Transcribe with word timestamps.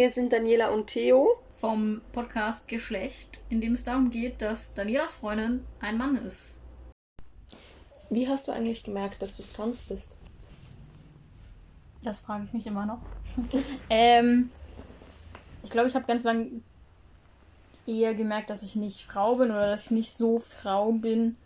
Hier 0.00 0.08
sind 0.08 0.32
Daniela 0.32 0.70
und 0.70 0.86
Theo 0.86 1.36
vom 1.56 2.00
Podcast 2.14 2.66
Geschlecht, 2.68 3.44
in 3.50 3.60
dem 3.60 3.74
es 3.74 3.84
darum 3.84 4.08
geht, 4.08 4.40
dass 4.40 4.72
Danielas 4.72 5.16
Freundin 5.16 5.66
ein 5.78 5.98
Mann 5.98 6.16
ist. 6.16 6.58
Wie 8.08 8.26
hast 8.26 8.48
du 8.48 8.52
eigentlich 8.52 8.82
gemerkt, 8.82 9.20
dass 9.20 9.36
du 9.36 9.42
trans 9.42 9.82
bist? 9.82 10.16
Das 12.02 12.20
frage 12.20 12.44
ich 12.46 12.52
mich 12.54 12.66
immer 12.66 12.86
noch. 12.86 13.00
ähm, 13.90 14.48
ich 15.64 15.68
glaube, 15.68 15.88
ich 15.88 15.94
habe 15.94 16.06
ganz 16.06 16.24
lange 16.24 16.48
eher 17.86 18.14
gemerkt, 18.14 18.48
dass 18.48 18.62
ich 18.62 18.76
nicht 18.76 19.02
Frau 19.02 19.34
bin 19.34 19.50
oder 19.50 19.66
dass 19.66 19.84
ich 19.84 19.90
nicht 19.90 20.14
so 20.14 20.38
Frau 20.38 20.92
bin, 20.92 21.36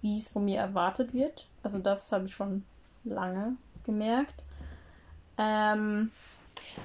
wie 0.00 0.16
es 0.16 0.28
von 0.28 0.46
mir 0.46 0.60
erwartet 0.60 1.12
wird. 1.12 1.46
Also 1.62 1.78
das 1.78 2.10
habe 2.10 2.24
ich 2.24 2.32
schon 2.32 2.64
lange 3.04 3.56
gemerkt. 3.84 4.44
Ähm, 5.36 6.10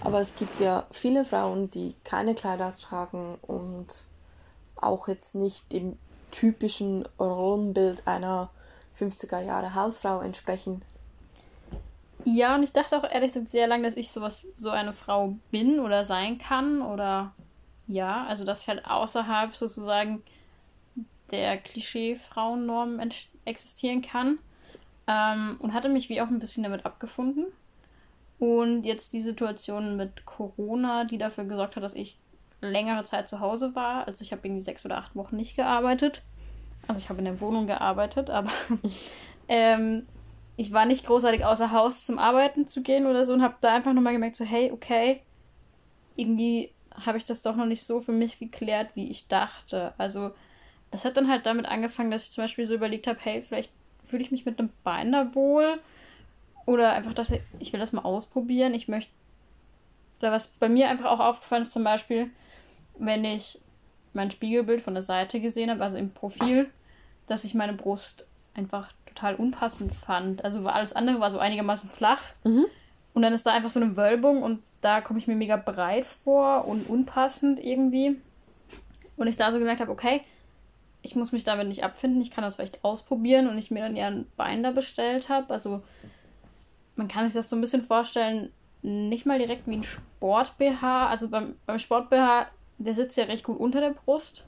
Aber 0.01 0.21
es 0.21 0.35
gibt 0.35 0.59
ja 0.59 0.85
viele 0.91 1.25
Frauen, 1.25 1.69
die 1.69 1.95
keine 2.03 2.35
Kleider 2.35 2.73
tragen 2.79 3.37
und 3.41 4.05
auch 4.75 5.07
jetzt 5.07 5.35
nicht 5.35 5.71
dem 5.71 5.97
typischen 6.31 7.07
Rollenbild 7.19 8.07
einer 8.07 8.49
50er 8.97 9.39
Jahre 9.39 9.73
Hausfrau 9.73 10.21
entsprechen. 10.21 10.81
Ja, 12.25 12.55
und 12.55 12.63
ich 12.63 12.73
dachte 12.73 12.97
auch 12.97 13.09
ehrlich 13.09 13.33
gesagt 13.33 13.49
sehr 13.49 13.67
lange, 13.67 13.83
dass 13.83 13.95
ich 13.95 14.11
sowas, 14.11 14.45
so 14.57 14.69
eine 14.69 14.91
Frau 14.91 15.35
bin 15.51 15.79
oder 15.79 16.03
sein 16.03 16.37
kann 16.37 16.81
oder 16.81 17.33
ja, 17.87 18.25
also 18.25 18.43
dass 18.43 18.63
ich 18.63 18.67
halt 18.67 18.85
außerhalb 18.85 19.55
sozusagen 19.55 20.23
der 21.31 21.57
Klischee-Frauennorm 21.57 22.99
existieren 23.45 24.01
kann. 24.01 24.39
Ähm, 25.07 25.57
und 25.61 25.73
hatte 25.73 25.87
mich 25.87 26.09
wie 26.09 26.19
auch 26.19 26.27
ein 26.27 26.39
bisschen 26.39 26.63
damit 26.63 26.85
abgefunden. 26.85 27.45
Und 28.39 28.83
jetzt 28.83 29.13
die 29.13 29.21
Situation 29.21 29.97
mit 29.97 30.25
Corona, 30.25 31.05
die 31.05 31.17
dafür 31.17 31.45
gesorgt 31.45 31.75
hat, 31.75 31.83
dass 31.83 31.95
ich 31.95 32.17
längere 32.61 33.03
Zeit 33.03 33.27
zu 33.29 33.39
Hause 33.39 33.75
war. 33.75 34.07
Also 34.07 34.23
ich 34.23 34.31
habe 34.31 34.47
irgendwie 34.47 34.61
sechs 34.61 34.85
oder 34.85 34.97
acht 34.97 35.15
Wochen 35.15 35.35
nicht 35.35 35.55
gearbeitet. 35.55 36.21
Also 36.87 36.99
ich 36.99 37.09
habe 37.09 37.19
in 37.19 37.25
der 37.25 37.41
Wohnung 37.41 37.67
gearbeitet, 37.67 38.29
aber 38.29 38.51
ähm, 39.47 40.05
ich 40.55 40.71
war 40.71 40.85
nicht 40.85 41.05
großartig 41.05 41.45
außer 41.45 41.71
Haus 41.71 42.05
zum 42.05 42.19
Arbeiten 42.19 42.67
zu 42.67 42.81
gehen 42.81 43.07
oder 43.07 43.25
so 43.25 43.33
und 43.33 43.41
habe 43.41 43.55
da 43.61 43.73
einfach 43.75 43.93
nochmal 43.93 44.13
gemerkt, 44.13 44.35
so 44.35 44.45
hey, 44.45 44.71
okay, 44.71 45.21
irgendwie 46.15 46.71
habe 46.93 47.17
ich 47.17 47.25
das 47.25 47.43
doch 47.43 47.55
noch 47.55 47.65
nicht 47.65 47.83
so 47.83 48.01
für 48.01 48.11
mich 48.11 48.39
geklärt, 48.39 48.89
wie 48.95 49.09
ich 49.09 49.27
dachte. 49.27 49.93
Also 49.97 50.31
es 50.91 51.05
hat 51.05 51.17
dann 51.17 51.29
halt 51.29 51.45
damit 51.45 51.67
angefangen, 51.67 52.11
dass 52.11 52.25
ich 52.25 52.31
zum 52.31 52.43
Beispiel 52.43 52.65
so 52.65 52.73
überlegt 52.73 53.07
habe, 53.07 53.19
hey, 53.21 53.41
vielleicht 53.41 53.71
fühle 54.05 54.23
ich 54.23 54.31
mich 54.31 54.45
mit 54.45 54.57
einem 54.57 54.69
Bein 54.83 55.11
da 55.11 55.35
wohl. 55.35 55.79
Oder 56.67 56.91
einfach 56.91 57.13
dachte, 57.13 57.39
ich 57.59 57.73
will 57.73 57.79
das 57.79 57.93
mal 57.93 58.03
ausprobieren. 58.03 58.75
Ich 58.75 58.87
möchte. 58.87 59.11
Oder 60.19 60.31
was 60.31 60.47
bei 60.47 60.69
mir 60.69 60.89
einfach 60.89 61.05
auch 61.05 61.19
aufgefallen 61.19 61.63
ist, 61.63 61.71
zum 61.71 61.83
Beispiel, 61.83 62.29
wenn 62.99 63.23
ich 63.23 63.61
mein 64.13 64.31
Spiegelbild 64.31 64.81
von 64.81 64.93
der 64.93 65.03
Seite 65.03 65.39
gesehen 65.39 65.69
habe, 65.69 65.81
also 65.81 65.95
im 65.95 66.11
Profil, 66.11 66.69
dass 67.27 67.45
ich 67.45 67.53
meine 67.53 67.73
Brust 67.73 68.27
einfach 68.53 68.91
total 69.05 69.35
unpassend 69.35 69.93
fand. 69.95 70.43
Also 70.43 70.67
alles 70.67 70.93
andere 70.93 71.21
war 71.21 71.31
so 71.31 71.39
einigermaßen 71.39 71.89
flach. 71.89 72.21
Mhm. 72.43 72.65
Und 73.13 73.21
dann 73.21 73.33
ist 73.33 73.45
da 73.45 73.53
einfach 73.53 73.69
so 73.69 73.79
eine 73.79 73.95
Wölbung 73.95 74.43
und 74.43 74.61
da 74.81 74.99
komme 75.01 75.19
ich 75.19 75.27
mir 75.27 75.35
mega 75.35 75.55
breit 75.55 76.05
vor 76.05 76.67
und 76.67 76.89
unpassend 76.89 77.63
irgendwie. 77.63 78.19
Und 79.15 79.27
ich 79.27 79.37
da 79.37 79.53
so 79.53 79.57
gemerkt 79.57 79.79
habe, 79.79 79.91
okay, 79.91 80.21
ich 81.01 81.15
muss 81.15 81.31
mich 81.31 81.45
damit 81.45 81.69
nicht 81.69 81.85
abfinden, 81.85 82.21
ich 82.21 82.31
kann 82.31 82.43
das 82.43 82.57
vielleicht 82.57 82.83
ausprobieren 82.83 83.47
und 83.47 83.57
ich 83.57 83.71
mir 83.71 83.81
dann 83.81 83.95
ja 83.95 84.07
ein 84.07 84.27
Bein 84.35 84.63
da 84.63 84.71
bestellt 84.71 85.29
habe. 85.29 85.53
Also 85.53 85.81
man 86.97 87.07
kann 87.07 87.25
sich 87.25 87.33
das 87.33 87.49
so 87.49 87.55
ein 87.55 87.61
bisschen 87.61 87.85
vorstellen, 87.85 88.51
nicht 88.81 89.25
mal 89.25 89.39
direkt 89.39 89.67
wie 89.67 89.75
ein 89.75 89.83
Sport-BH. 89.83 91.07
Also 91.07 91.29
beim, 91.29 91.55
beim 91.65 91.79
Sport-BH, 91.79 92.47
der 92.77 92.93
sitzt 92.93 93.17
ja 93.17 93.25
recht 93.25 93.43
gut 93.43 93.59
unter 93.59 93.79
der 93.79 93.91
Brust 93.91 94.45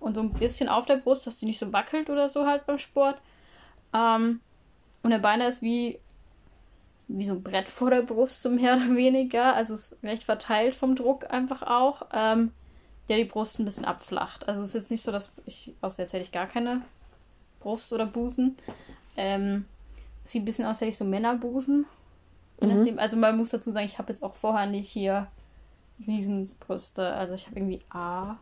und 0.00 0.14
so 0.14 0.20
ein 0.20 0.32
bisschen 0.32 0.68
auf 0.68 0.86
der 0.86 0.96
Brust, 0.96 1.26
dass 1.26 1.38
die 1.38 1.46
nicht 1.46 1.58
so 1.58 1.72
wackelt 1.72 2.10
oder 2.10 2.28
so 2.28 2.46
halt 2.46 2.66
beim 2.66 2.78
Sport. 2.78 3.18
Ähm, 3.92 4.40
und 5.02 5.10
der 5.10 5.18
Bein 5.18 5.40
ist 5.40 5.62
wie, 5.62 5.98
wie 7.08 7.24
so 7.24 7.34
ein 7.34 7.42
Brett 7.42 7.68
vor 7.68 7.90
der 7.90 8.02
Brust, 8.02 8.42
so 8.42 8.50
mehr 8.50 8.76
oder 8.76 8.94
weniger. 8.94 9.54
Also 9.54 9.74
ist 9.74 9.96
recht 10.02 10.24
verteilt 10.24 10.74
vom 10.74 10.96
Druck 10.96 11.30
einfach 11.30 11.62
auch. 11.62 12.06
Ähm, 12.12 12.52
der 13.08 13.18
die 13.18 13.24
Brust 13.24 13.58
ein 13.58 13.64
bisschen 13.64 13.84
abflacht. 13.84 14.48
Also 14.48 14.62
es 14.62 14.68
ist 14.68 14.74
jetzt 14.74 14.90
nicht 14.90 15.02
so, 15.02 15.12
dass 15.12 15.32
ich, 15.46 15.74
außer 15.80 16.02
jetzt 16.02 16.12
hätte 16.12 16.24
ich 16.24 16.32
gar 16.32 16.46
keine 16.46 16.82
Brust 17.60 17.92
oder 17.92 18.06
Busen. 18.06 18.56
Ähm, 19.16 19.66
sieht 20.24 20.42
ein 20.42 20.44
bisschen 20.44 20.66
aus, 20.66 20.80
hätte 20.80 20.90
ich 20.90 20.98
so 20.98 21.04
Männerbusen. 21.04 21.86
Mhm. 22.60 22.98
Also 22.98 23.16
man 23.16 23.36
muss 23.36 23.50
dazu 23.50 23.70
sagen, 23.70 23.86
ich 23.86 23.98
habe 23.98 24.10
jetzt 24.10 24.22
auch 24.22 24.34
vorher 24.34 24.66
nicht 24.66 24.88
hier 24.88 25.28
Riesenbrüste. 26.06 27.12
Also 27.14 27.34
ich 27.34 27.46
habe 27.46 27.58
irgendwie 27.58 27.82
A 27.90 28.36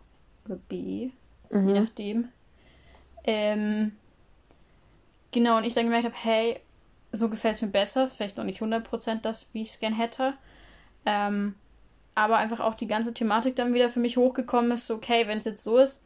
oder 0.44 0.56
B, 0.69 1.10
mhm. 1.50 1.69
je 1.69 1.81
nachdem. 1.81 2.28
Ähm, 3.25 3.93
genau, 5.31 5.59
und 5.59 5.65
ich 5.65 5.75
dann 5.75 5.84
gemerkt 5.84 6.04
habe, 6.04 6.16
hey, 6.16 6.60
so 7.12 7.28
gefällt 7.28 7.56
es 7.56 7.62
mir 7.62 7.69
besser. 7.69 8.04
Ist 8.04 8.14
vielleicht 8.14 8.37
noch 8.37 8.44
nicht 8.44 8.60
100% 8.60 9.20
das, 9.22 9.50
wie 9.53 9.62
ich 9.62 9.70
es 9.70 9.81
gern 9.81 9.94
hätte. 9.94 10.34
Ähm, 11.04 11.54
aber 12.14 12.37
einfach 12.37 12.60
auch 12.60 12.75
die 12.75 12.87
ganze 12.87 13.14
Thematik 13.14 13.56
dann 13.56 13.75
wieder 13.75 13.88
für 13.88 14.00
mich 14.00 14.16
hochgekommen 14.16 14.70
ist, 14.72 14.87
so, 14.87 14.94
okay, 14.94 15.26
wenn 15.26 15.38
es 15.38 15.47
jetzt 15.47 15.64
so 15.64 15.78
ist, 15.78 16.04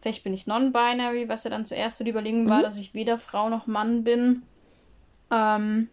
vielleicht 0.00 0.24
bin 0.24 0.34
ich 0.34 0.46
non-binary, 0.46 1.28
was 1.28 1.44
ja 1.44 1.50
dann 1.50 1.64
zuerst 1.64 1.98
so 1.98 2.04
die 2.04 2.10
Überlegung 2.10 2.48
war, 2.48 2.58
mhm. 2.58 2.62
dass 2.62 2.76
ich 2.76 2.94
weder 2.94 3.18
Frau 3.18 3.48
noch 3.48 3.66
Mann 3.66 4.04
bin. 4.04 4.42
Ähm, 5.32 5.88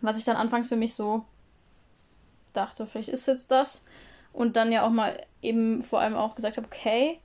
was 0.00 0.18
ich 0.18 0.24
dann 0.24 0.36
anfangs 0.36 0.68
für 0.68 0.76
mich 0.76 0.94
so 0.94 1.24
dachte, 2.54 2.86
vielleicht 2.86 3.10
ist 3.10 3.26
jetzt 3.26 3.50
das. 3.50 3.84
Und 4.32 4.56
dann 4.56 4.72
ja 4.72 4.86
auch 4.86 4.90
mal 4.90 5.24
eben 5.42 5.82
vor 5.82 6.00
allem 6.00 6.14
auch 6.14 6.34
gesagt 6.34 6.56
habe, 6.56 6.66
okay. 6.66 7.20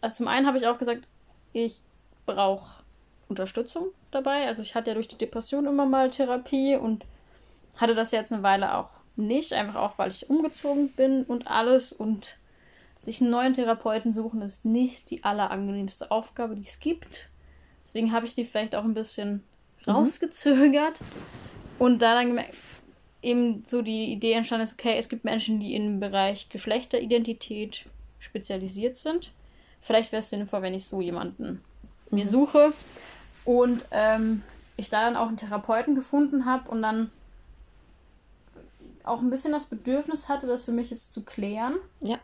Also 0.00 0.16
zum 0.16 0.28
einen 0.28 0.46
habe 0.46 0.58
ich 0.58 0.66
auch 0.66 0.78
gesagt, 0.78 1.06
ich 1.52 1.80
brauche 2.24 2.82
Unterstützung 3.28 3.88
dabei. 4.10 4.46
Also 4.46 4.62
ich 4.62 4.74
hatte 4.74 4.90
ja 4.90 4.94
durch 4.94 5.08
die 5.08 5.18
Depression 5.18 5.66
immer 5.66 5.84
mal 5.84 6.10
Therapie 6.10 6.76
und 6.76 7.04
hatte 7.76 7.94
das 7.94 8.10
jetzt 8.12 8.32
eine 8.32 8.42
Weile 8.42 8.76
auch 8.76 8.88
nicht, 9.16 9.52
einfach 9.52 9.76
auch, 9.76 9.98
weil 9.98 10.10
ich 10.10 10.30
umgezogen 10.30 10.88
bin 10.92 11.24
und 11.24 11.46
alles 11.46 11.92
und 11.92 12.38
sich 12.98 13.20
einen 13.20 13.30
neuen 13.30 13.54
Therapeuten 13.54 14.12
suchen 14.12 14.42
ist 14.42 14.64
nicht 14.64 15.10
die 15.10 15.24
allerangenehmste 15.24 16.10
Aufgabe, 16.10 16.54
die 16.54 16.66
es 16.66 16.80
gibt. 16.80 17.30
Deswegen 17.84 18.12
habe 18.12 18.26
ich 18.26 18.34
die 18.34 18.44
vielleicht 18.44 18.74
auch 18.74 18.84
ein 18.84 18.94
bisschen 18.94 19.42
mhm. 19.86 19.92
rausgezögert 19.92 21.00
und 21.78 22.00
da 22.00 22.14
dann 22.14 22.28
gemerkt, 22.28 22.54
eben 23.22 23.64
so 23.66 23.82
die 23.82 24.12
Idee 24.12 24.32
entstanden 24.32 24.64
ist, 24.64 24.74
okay, 24.74 24.96
es 24.98 25.08
gibt 25.08 25.24
Menschen, 25.24 25.60
die 25.60 25.74
im 25.74 26.00
Bereich 26.00 26.48
Geschlechteridentität 26.48 27.86
spezialisiert 28.18 28.96
sind. 28.96 29.32
Vielleicht 29.80 30.12
wäre 30.12 30.20
es 30.20 30.30
sinnvoll, 30.30 30.62
wenn 30.62 30.74
ich 30.74 30.86
so 30.86 31.00
jemanden 31.00 31.62
mhm. 32.10 32.18
mir 32.18 32.26
suche 32.26 32.72
und 33.44 33.84
ähm, 33.90 34.42
ich 34.76 34.88
da 34.88 35.04
dann 35.04 35.16
auch 35.16 35.28
einen 35.28 35.36
Therapeuten 35.36 35.94
gefunden 35.94 36.46
habe 36.46 36.70
und 36.70 36.82
dann 36.82 37.10
auch 39.04 39.20
ein 39.20 39.30
bisschen 39.30 39.52
das 39.52 39.66
Bedürfnis 39.66 40.28
hatte, 40.28 40.46
das 40.46 40.64
für 40.64 40.72
mich 40.72 40.90
jetzt 40.90 41.12
zu 41.12 41.24
klären. 41.24 41.76
Ja. 42.00 42.18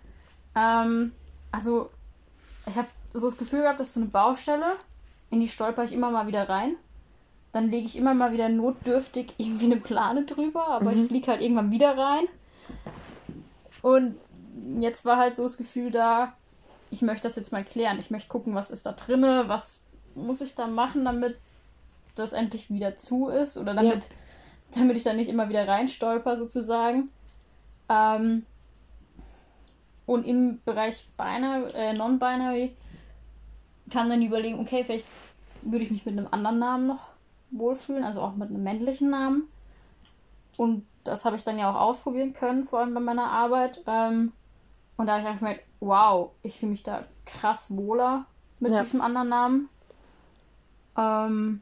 Ähm, 0.55 1.13
also, 1.53 1.91
ich 2.67 2.77
habe 2.77 2.89
so 3.13 3.29
das 3.29 3.39
Gefühl 3.39 3.63
gehabt, 3.63 3.81
dass 3.81 3.95
so 3.95 4.01
eine 4.01 4.09
Baustelle, 4.09 4.73
in 5.31 5.41
die 5.41 5.49
stolper 5.49 5.85
ich 5.85 5.93
immer 5.93 6.11
mal 6.11 6.27
wieder 6.27 6.49
rein. 6.49 6.77
Dann 7.57 7.71
lege 7.71 7.87
ich 7.87 7.97
immer 7.97 8.15
mal 8.15 8.33
wieder 8.33 8.49
notdürftig 8.49 9.35
irgendwie 9.39 9.65
eine 9.67 9.77
Plane 9.77 10.25
drüber, 10.25 10.69
aber 10.69 10.93
mhm. 10.93 11.03
ich 11.03 11.09
fliege 11.09 11.27
halt 11.29 11.41
irgendwann 11.41 11.71
wieder 11.71 11.97
rein. 11.97 12.25
Und 13.83 14.17
jetzt 14.81 15.05
war 15.05 15.17
halt 15.17 15.35
so 15.35 15.43
das 15.43 15.57
Gefühl 15.57 15.91
da, 15.91 16.35
ich 16.91 17.03
möchte 17.03 17.25
das 17.25 17.37
jetzt 17.37 17.53
mal 17.53 17.65
klären. 17.65 17.99
Ich 17.99 18.11
möchte 18.11 18.29
gucken, 18.29 18.55
was 18.55 18.71
ist 18.71 18.87
da 18.87 18.93
drinne, 18.93 19.45
was 19.47 19.85
muss 20.15 20.41
ich 20.41 20.55
da 20.55 20.67
machen, 20.67 21.05
damit 21.05 21.37
das 22.15 22.33
endlich 22.33 22.71
wieder 22.71 22.97
zu 22.97 23.29
ist 23.29 23.59
oder 23.59 23.75
damit 23.75 24.05
ja 24.05 24.17
damit 24.75 24.97
ich 24.97 25.05
dann 25.05 25.17
nicht 25.17 25.31
immer 25.31 25.49
wieder 25.49 25.67
reinstolper 25.67 26.37
sozusagen. 26.37 27.11
Ähm, 27.89 28.45
und 30.07 30.25
im 30.25 30.61
Bereich 30.65 31.05
Binary, 31.17 31.71
äh, 31.73 31.93
Non-Binary 31.93 32.77
kann 33.91 34.09
dann 34.09 34.23
überlegen, 34.23 34.61
okay, 34.61 34.85
vielleicht 34.85 35.07
würde 35.63 35.85
ich 35.85 35.91
mich 35.91 36.07
mit 36.07 36.17
einem 36.17 36.29
anderen 36.31 36.59
Namen 36.59 36.87
noch 36.87 37.11
wohlfühlen, 37.51 38.05
also 38.05 38.21
auch 38.21 38.35
mit 38.35 38.51
einem 38.51 38.63
männlichen 38.63 39.11
Namen. 39.11 39.49
Und 40.57 40.87
das 41.05 41.25
habe 41.25 41.37
ich 41.37 41.43
dann 41.43 41.59
ja 41.59 41.71
auch 41.71 41.81
ausprobieren 41.81 42.33
können, 42.33 42.65
vor 42.65 42.81
allem 42.81 42.95
bei 42.95 43.01
meiner 43.01 43.31
Arbeit. 43.31 43.83
Ähm, 43.87 44.33
und 44.97 45.07
da 45.07 45.13
habe 45.13 45.23
ich 45.23 45.29
einfach 45.29 45.41
gemerkt, 45.41 45.65
wow, 45.81 46.31
ich 46.43 46.59
fühle 46.59 46.73
mich 46.73 46.83
da 46.83 47.05
krass 47.25 47.77
wohler 47.77 48.27
mit 48.59 48.73
ja. 48.73 48.81
diesem 48.81 49.01
anderen 49.01 49.29
Namen. 49.29 49.69
Ähm, 50.97 51.61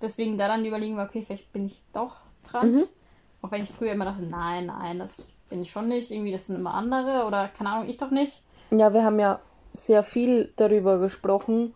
Deswegen 0.00 0.36
da 0.36 0.48
dann 0.48 0.62
die 0.62 0.68
Überlegung 0.68 0.96
war, 0.96 1.06
okay, 1.06 1.22
vielleicht 1.22 1.52
bin 1.52 1.66
ich 1.66 1.82
doch 1.92 2.18
trans. 2.44 2.90
Mhm. 2.90 2.96
Auch 3.42 3.50
wenn 3.50 3.62
ich 3.62 3.70
früher 3.70 3.92
immer 3.92 4.04
dachte, 4.04 4.22
nein, 4.22 4.66
nein, 4.66 4.98
das 4.98 5.28
bin 5.48 5.62
ich 5.62 5.70
schon 5.70 5.88
nicht. 5.88 6.10
Irgendwie, 6.10 6.32
das 6.32 6.46
sind 6.46 6.56
immer 6.56 6.74
andere 6.74 7.24
oder 7.26 7.48
keine 7.48 7.70
Ahnung, 7.70 7.88
ich 7.88 7.96
doch 7.96 8.10
nicht. 8.10 8.42
Ja, 8.70 8.92
wir 8.92 9.04
haben 9.04 9.18
ja 9.18 9.40
sehr 9.72 10.02
viel 10.02 10.52
darüber 10.56 10.98
gesprochen, 10.98 11.74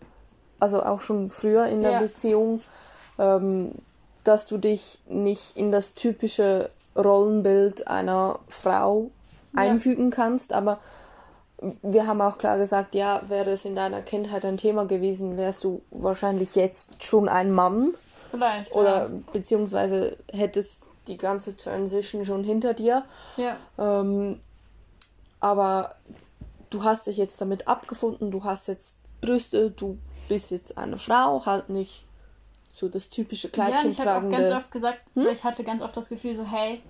also 0.60 0.82
auch 0.82 1.00
schon 1.00 1.30
früher 1.30 1.66
in 1.66 1.82
der 1.82 1.92
ja. 1.92 2.00
Beziehung, 2.00 2.60
ähm, 3.18 3.72
dass 4.24 4.46
du 4.46 4.58
dich 4.58 5.00
nicht 5.08 5.56
in 5.56 5.72
das 5.72 5.94
typische 5.94 6.70
Rollenbild 6.96 7.88
einer 7.88 8.38
Frau 8.48 9.10
ja. 9.54 9.62
einfügen 9.62 10.10
kannst, 10.10 10.52
aber 10.52 10.78
wir 11.82 12.06
haben 12.06 12.20
auch 12.20 12.38
klar 12.38 12.58
gesagt, 12.58 12.94
ja, 12.94 13.22
wäre 13.28 13.50
es 13.50 13.64
in 13.64 13.74
deiner 13.74 14.02
Kindheit 14.02 14.44
ein 14.44 14.56
Thema 14.56 14.86
gewesen, 14.86 15.36
wärst 15.36 15.64
du 15.64 15.82
wahrscheinlich 15.90 16.54
jetzt 16.54 17.04
schon 17.04 17.28
ein 17.28 17.52
Mann. 17.52 17.94
Vielleicht. 18.30 18.72
Oder 18.74 19.08
ja. 19.08 19.10
beziehungsweise 19.32 20.16
hättest 20.32 20.82
die 21.06 21.18
ganze 21.18 21.56
Transition 21.56 22.24
schon 22.24 22.44
hinter 22.44 22.72
dir. 22.72 23.04
Ja. 23.36 23.56
Ähm, 23.78 24.40
aber 25.40 25.96
du 26.70 26.84
hast 26.84 27.06
dich 27.06 27.16
jetzt 27.16 27.40
damit 27.40 27.68
abgefunden, 27.68 28.30
du 28.30 28.44
hast 28.44 28.68
jetzt 28.68 28.98
Brüste, 29.20 29.70
du 29.70 29.98
bist 30.30 30.52
jetzt 30.52 30.78
eine 30.78 30.96
Frau, 30.96 31.44
halt 31.44 31.70
nicht 31.70 32.04
so 32.72 32.88
das 32.88 33.08
typische 33.08 33.48
Kleidchen 33.48 33.86
ja, 33.86 33.90
ich 33.90 33.96
tragende. 33.96 34.36
Ich 34.36 34.42
habe 34.42 34.48
ganz 34.48 34.64
oft 34.64 34.70
gesagt, 34.70 35.00
hm? 35.14 35.26
ich 35.26 35.42
hatte 35.42 35.64
ganz 35.64 35.82
oft 35.82 35.96
das 35.96 36.08
Gefühl 36.08 36.36
so, 36.36 36.46
hey, 36.46 36.80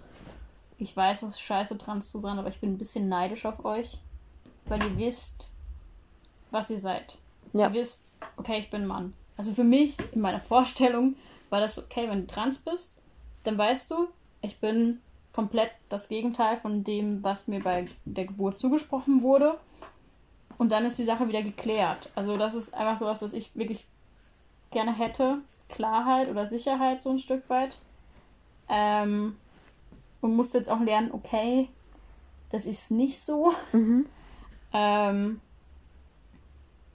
ich 0.77 0.95
weiß, 0.95 1.23
es 1.23 1.31
ist 1.31 1.41
scheiße, 1.41 1.79
trans 1.79 2.13
zu 2.13 2.21
sein, 2.21 2.39
aber 2.39 2.51
ich 2.51 2.61
bin 2.61 2.75
ein 2.75 2.79
bisschen 2.79 3.09
neidisch 3.09 3.47
auf 3.47 3.65
euch, 3.65 3.99
weil 4.67 4.83
ihr 4.83 4.99
wisst, 4.99 5.49
was 6.51 6.69
ihr 6.69 6.79
seid. 6.79 7.17
Ja. 7.55 7.69
Ihr 7.69 7.73
wisst, 7.73 8.13
okay, 8.37 8.59
ich 8.59 8.69
bin 8.69 8.83
ein 8.83 8.87
Mann. 8.87 9.15
Also 9.39 9.55
für 9.55 9.65
mich, 9.65 9.97
in 10.13 10.21
meiner 10.21 10.41
Vorstellung, 10.41 11.17
war 11.49 11.61
das 11.61 11.79
okay, 11.79 12.11
wenn 12.11 12.21
du 12.21 12.27
trans 12.27 12.59
bist, 12.59 12.93
dann 13.45 13.57
weißt 13.57 13.91
du, 13.91 14.09
ich 14.43 14.61
bin 14.61 15.01
komplett 15.33 15.71
das 15.89 16.09
Gegenteil 16.09 16.59
von 16.59 16.85
dem, 16.85 17.25
was 17.25 17.49
mir 17.49 17.63
bei 17.63 17.87
der 18.05 18.27
Geburt 18.27 18.59
zugesprochen 18.59 19.23
wurde. 19.23 19.59
Und 20.61 20.73
dann 20.73 20.85
ist 20.85 20.99
die 20.99 21.05
Sache 21.05 21.27
wieder 21.27 21.43
geklärt. 21.43 22.11
Also 22.15 22.37
das 22.37 22.55
ist 22.55 22.75
einfach 22.75 22.99
so 22.99 23.07
was, 23.07 23.23
was 23.23 23.33
ich 23.33 23.57
wirklich 23.57 23.87
gerne 24.71 24.93
hätte. 24.93 25.39
Klarheit 25.71 26.29
oder 26.29 26.45
Sicherheit 26.45 27.01
so 27.01 27.09
ein 27.09 27.17
Stück 27.17 27.49
weit. 27.49 27.79
Ähm, 28.69 29.39
und 30.21 30.37
musste 30.37 30.59
jetzt 30.59 30.69
auch 30.69 30.81
lernen, 30.81 31.13
okay, 31.13 31.71
das 32.51 32.67
ist 32.67 32.91
nicht 32.91 33.19
so. 33.19 33.55
Mhm. 33.73 34.05
Ähm, 34.75 35.41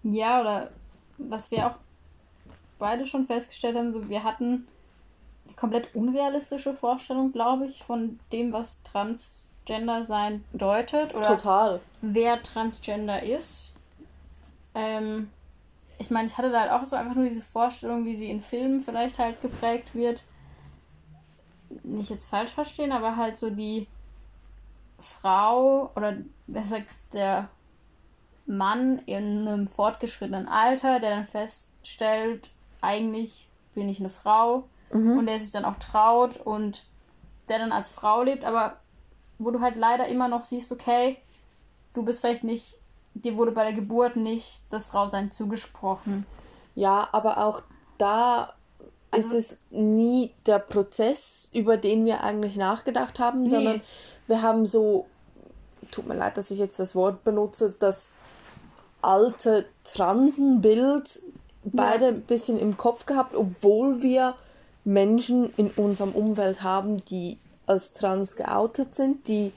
ja, 0.03 0.41
oder 0.41 0.69
was 1.17 1.49
wir 1.49 1.65
auch 1.65 1.75
beide 2.77 3.07
schon 3.07 3.25
festgestellt 3.25 3.77
haben, 3.77 3.91
so 3.91 4.09
wir 4.09 4.23
hatten 4.23 4.67
eine 5.47 5.55
komplett 5.55 5.95
unrealistische 5.95 6.75
Vorstellung, 6.75 7.31
glaube 7.31 7.65
ich, 7.65 7.81
von 7.81 8.19
dem, 8.31 8.53
was 8.53 8.83
Transgender 9.65 10.03
sein 10.03 10.43
bedeutet 10.51 11.15
oder 11.15 11.37
Total. 11.37 11.79
wer 12.01 12.41
Transgender 12.43 13.23
ist. 13.23 13.73
Ähm, 14.75 15.31
ich 15.97 16.11
meine, 16.11 16.27
ich 16.27 16.37
hatte 16.37 16.51
da 16.51 16.61
halt 16.61 16.71
auch 16.71 16.85
so 16.85 16.95
einfach 16.95 17.15
nur 17.15 17.27
diese 17.27 17.41
Vorstellung, 17.41 18.05
wie 18.05 18.15
sie 18.15 18.29
in 18.29 18.41
Filmen 18.41 18.81
vielleicht 18.81 19.17
halt 19.17 19.41
geprägt 19.41 19.95
wird. 19.95 20.21
Nicht 21.83 22.11
jetzt 22.11 22.25
falsch 22.25 22.51
verstehen, 22.51 22.91
aber 22.91 23.15
halt 23.15 23.39
so 23.39 23.49
die 23.49 23.87
Frau 24.99 25.91
oder 25.95 26.17
besser 26.47 26.81
gesagt 26.81 26.95
der 27.13 27.49
Mann 28.45 28.99
in 29.07 29.47
einem 29.47 29.67
fortgeschrittenen 29.67 30.47
Alter, 30.47 30.99
der 30.99 31.09
dann 31.09 31.25
feststellt, 31.25 32.49
eigentlich 32.81 33.47
bin 33.73 33.89
ich 33.89 33.99
eine 33.99 34.09
Frau 34.09 34.69
mhm. 34.91 35.17
und 35.17 35.25
der 35.25 35.39
sich 35.39 35.49
dann 35.49 35.65
auch 35.65 35.77
traut 35.77 36.37
und 36.37 36.83
der 37.49 37.59
dann 37.59 37.71
als 37.71 37.89
Frau 37.89 38.21
lebt, 38.23 38.45
aber 38.45 38.77
wo 39.37 39.51
du 39.51 39.61
halt 39.61 39.75
leider 39.75 40.07
immer 40.07 40.27
noch 40.27 40.43
siehst, 40.43 40.71
okay, 40.71 41.17
du 41.93 42.03
bist 42.03 42.21
vielleicht 42.21 42.43
nicht, 42.43 42.77
dir 43.13 43.37
wurde 43.37 43.51
bei 43.51 43.63
der 43.63 43.73
Geburt 43.73 44.15
nicht 44.15 44.63
das 44.69 44.85
Frausein 44.85 45.31
zugesprochen. 45.31 46.25
Ja, 46.75 47.07
aber 47.11 47.37
auch 47.39 47.61
da 47.97 48.53
also, 49.11 49.37
ist 49.37 49.51
es 49.51 49.57
nie 49.71 50.31
der 50.45 50.59
Prozess, 50.59 51.49
über 51.53 51.77
den 51.77 52.05
wir 52.05 52.21
eigentlich 52.21 52.55
nachgedacht 52.55 53.19
haben, 53.19 53.43
nee. 53.43 53.49
sondern 53.49 53.81
wir 54.27 54.41
haben 54.41 54.65
so, 54.65 55.05
tut 55.91 56.07
mir 56.07 56.15
leid, 56.15 56.37
dass 56.37 56.51
ich 56.51 56.57
jetzt 56.57 56.79
das 56.79 56.95
Wort 56.95 57.23
benutze, 57.23 57.73
das 57.79 58.13
alte 59.01 59.65
Transenbild 59.83 61.21
beide 61.63 62.05
ja. 62.05 62.11
ein 62.11 62.21
bisschen 62.21 62.59
im 62.59 62.77
Kopf 62.77 63.05
gehabt, 63.05 63.35
obwohl 63.35 64.01
wir 64.01 64.35
Menschen 64.83 65.51
in 65.57 65.71
unserem 65.71 66.11
Umfeld 66.11 66.63
haben, 66.63 67.03
die 67.05 67.37
als 67.67 67.93
trans 67.93 68.35
geoutet 68.35 68.95
sind, 68.95 69.27
die 69.27 69.53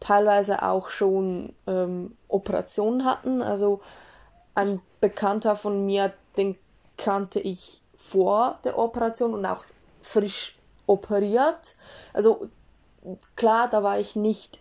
teilweise 0.00 0.62
auch 0.62 0.88
schon 0.88 1.54
ähm, 1.66 2.16
Operationen 2.28 3.04
hatten. 3.04 3.42
Also 3.42 3.80
ein 4.54 4.80
Bekannter 5.00 5.56
von 5.56 5.86
mir, 5.86 6.12
den 6.36 6.56
kannte 6.96 7.40
ich 7.40 7.82
vor 7.96 8.58
der 8.64 8.78
Operation 8.78 9.34
und 9.34 9.46
auch 9.46 9.64
frisch 10.02 10.58
operiert. 10.86 11.76
Also 12.12 12.48
klar, 13.36 13.68
da 13.68 13.82
war 13.82 13.98
ich 13.98 14.16
nicht 14.16 14.58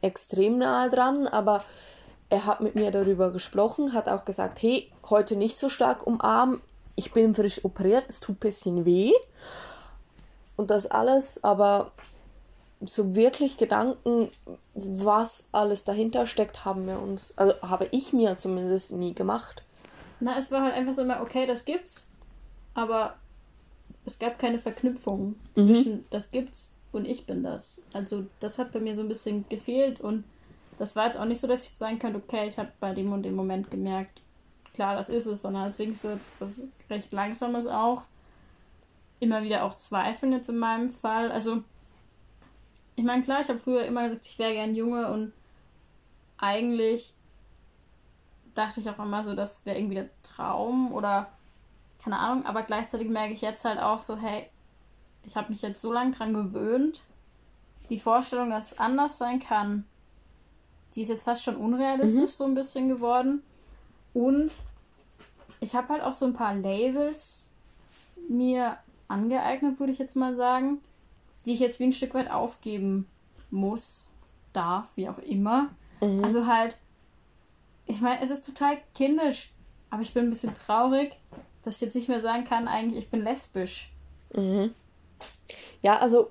extrem 0.00 0.58
nahe 0.58 0.90
dran, 0.90 1.26
aber 1.26 1.64
er 2.30 2.46
hat 2.46 2.60
mit 2.60 2.74
mir 2.74 2.90
darüber 2.90 3.30
gesprochen, 3.30 3.92
hat 3.92 4.08
auch 4.08 4.24
gesagt, 4.24 4.60
hey, 4.62 4.90
heute 5.08 5.36
nicht 5.36 5.56
so 5.56 5.68
stark 5.68 6.06
umarmen, 6.06 6.60
ich 6.96 7.12
bin 7.12 7.34
frisch 7.34 7.64
operiert, 7.64 8.04
es 8.08 8.20
tut 8.20 8.36
ein 8.36 8.40
bisschen 8.40 8.84
weh. 8.84 9.12
Und 10.56 10.70
das 10.70 10.86
alles, 10.86 11.42
aber 11.42 11.92
so 12.86 13.14
wirklich 13.14 13.56
Gedanken, 13.56 14.30
was 14.74 15.46
alles 15.52 15.84
dahinter 15.84 16.26
steckt, 16.26 16.64
haben 16.64 16.86
wir 16.86 17.00
uns, 17.00 17.36
also 17.36 17.54
habe 17.62 17.88
ich 17.90 18.12
mir 18.12 18.38
zumindest 18.38 18.92
nie 18.92 19.14
gemacht. 19.14 19.62
Na, 20.20 20.38
es 20.38 20.50
war 20.50 20.62
halt 20.62 20.74
einfach 20.74 20.94
so 20.94 21.02
immer, 21.02 21.20
okay, 21.20 21.46
das 21.46 21.64
gibt's, 21.64 22.06
aber 22.74 23.14
es 24.04 24.18
gab 24.18 24.38
keine 24.38 24.58
Verknüpfung 24.58 25.34
mhm. 25.56 25.74
zwischen 25.74 26.04
das 26.10 26.30
gibt's 26.30 26.74
und 26.92 27.06
ich 27.06 27.26
bin 27.26 27.42
das. 27.42 27.82
Also 27.92 28.26
das 28.40 28.58
hat 28.58 28.72
bei 28.72 28.80
mir 28.80 28.94
so 28.94 29.00
ein 29.00 29.08
bisschen 29.08 29.44
gefehlt 29.48 30.00
und 30.00 30.24
das 30.78 30.96
war 30.96 31.06
jetzt 31.06 31.18
auch 31.18 31.24
nicht 31.24 31.40
so, 31.40 31.46
dass 31.46 31.66
ich 31.66 31.74
sagen 31.74 31.98
könnte, 31.98 32.18
okay, 32.18 32.48
ich 32.48 32.58
habe 32.58 32.72
bei 32.80 32.92
dem 32.92 33.12
und 33.12 33.22
dem 33.22 33.36
Moment 33.36 33.70
gemerkt, 33.70 34.20
klar, 34.74 34.96
das 34.96 35.08
ist 35.08 35.26
es, 35.26 35.42
sondern 35.42 35.66
wirklich 35.78 36.00
so 36.00 36.10
jetzt 36.10 36.32
was 36.40 36.66
recht 36.90 37.12
Langsames 37.12 37.66
auch. 37.66 38.02
Immer 39.20 39.42
wieder 39.42 39.64
auch 39.64 39.76
Zweifeln 39.76 40.32
jetzt 40.32 40.48
in 40.48 40.58
meinem 40.58 40.90
Fall. 40.90 41.30
Also, 41.30 41.62
ich 42.96 43.04
meine, 43.04 43.22
klar, 43.22 43.40
ich 43.40 43.48
habe 43.48 43.58
früher 43.58 43.84
immer 43.84 44.04
gesagt, 44.04 44.26
ich 44.26 44.38
wäre 44.38 44.52
gern 44.52 44.74
Junge 44.74 45.10
und 45.10 45.32
eigentlich 46.38 47.14
dachte 48.54 48.80
ich 48.80 48.88
auch 48.88 48.98
immer 48.98 49.24
so, 49.24 49.34
das 49.34 49.66
wäre 49.66 49.78
irgendwie 49.78 49.96
der 49.96 50.10
Traum 50.22 50.92
oder 50.92 51.30
keine 52.02 52.18
Ahnung, 52.18 52.44
aber 52.44 52.62
gleichzeitig 52.62 53.08
merke 53.08 53.32
ich 53.32 53.40
jetzt 53.40 53.64
halt 53.64 53.80
auch 53.80 54.00
so, 54.00 54.16
hey, 54.16 54.48
ich 55.24 55.36
habe 55.36 55.48
mich 55.48 55.62
jetzt 55.62 55.80
so 55.80 55.92
lange 55.92 56.12
dran 56.12 56.34
gewöhnt, 56.34 57.00
die 57.90 57.98
Vorstellung, 57.98 58.50
dass 58.50 58.72
es 58.72 58.78
anders 58.78 59.18
sein 59.18 59.40
kann, 59.40 59.86
die 60.94 61.00
ist 61.00 61.08
jetzt 61.08 61.24
fast 61.24 61.42
schon 61.42 61.56
unrealistisch 61.56 62.20
mhm. 62.20 62.26
so 62.26 62.44
ein 62.44 62.54
bisschen 62.54 62.88
geworden. 62.88 63.42
Und 64.12 64.52
ich 65.60 65.74
habe 65.74 65.88
halt 65.88 66.02
auch 66.02 66.12
so 66.12 66.26
ein 66.26 66.34
paar 66.34 66.54
Labels 66.54 67.46
mir 68.28 68.78
angeeignet, 69.08 69.80
würde 69.80 69.92
ich 69.92 69.98
jetzt 69.98 70.14
mal 70.14 70.36
sagen, 70.36 70.80
die 71.46 71.52
ich 71.52 71.60
jetzt 71.60 71.80
wie 71.80 71.84
ein 71.84 71.92
Stück 71.92 72.14
weit 72.14 72.30
aufgeben 72.30 73.08
muss, 73.50 74.14
darf, 74.52 74.90
wie 74.96 75.08
auch 75.08 75.18
immer. 75.18 75.70
Mhm. 76.00 76.24
Also 76.24 76.46
halt, 76.46 76.76
ich 77.86 78.00
meine, 78.00 78.22
es 78.22 78.30
ist 78.30 78.44
total 78.44 78.78
kindisch, 78.94 79.50
aber 79.90 80.02
ich 80.02 80.14
bin 80.14 80.24
ein 80.24 80.30
bisschen 80.30 80.54
traurig, 80.54 81.16
dass 81.62 81.76
ich 81.76 81.82
jetzt 81.82 81.94
nicht 81.94 82.08
mehr 82.08 82.20
sagen 82.20 82.44
kann, 82.44 82.68
eigentlich, 82.68 83.04
ich 83.04 83.10
bin 83.10 83.22
lesbisch. 83.22 83.90
Mhm. 84.34 84.74
Ja, 85.82 85.98
also 85.98 86.30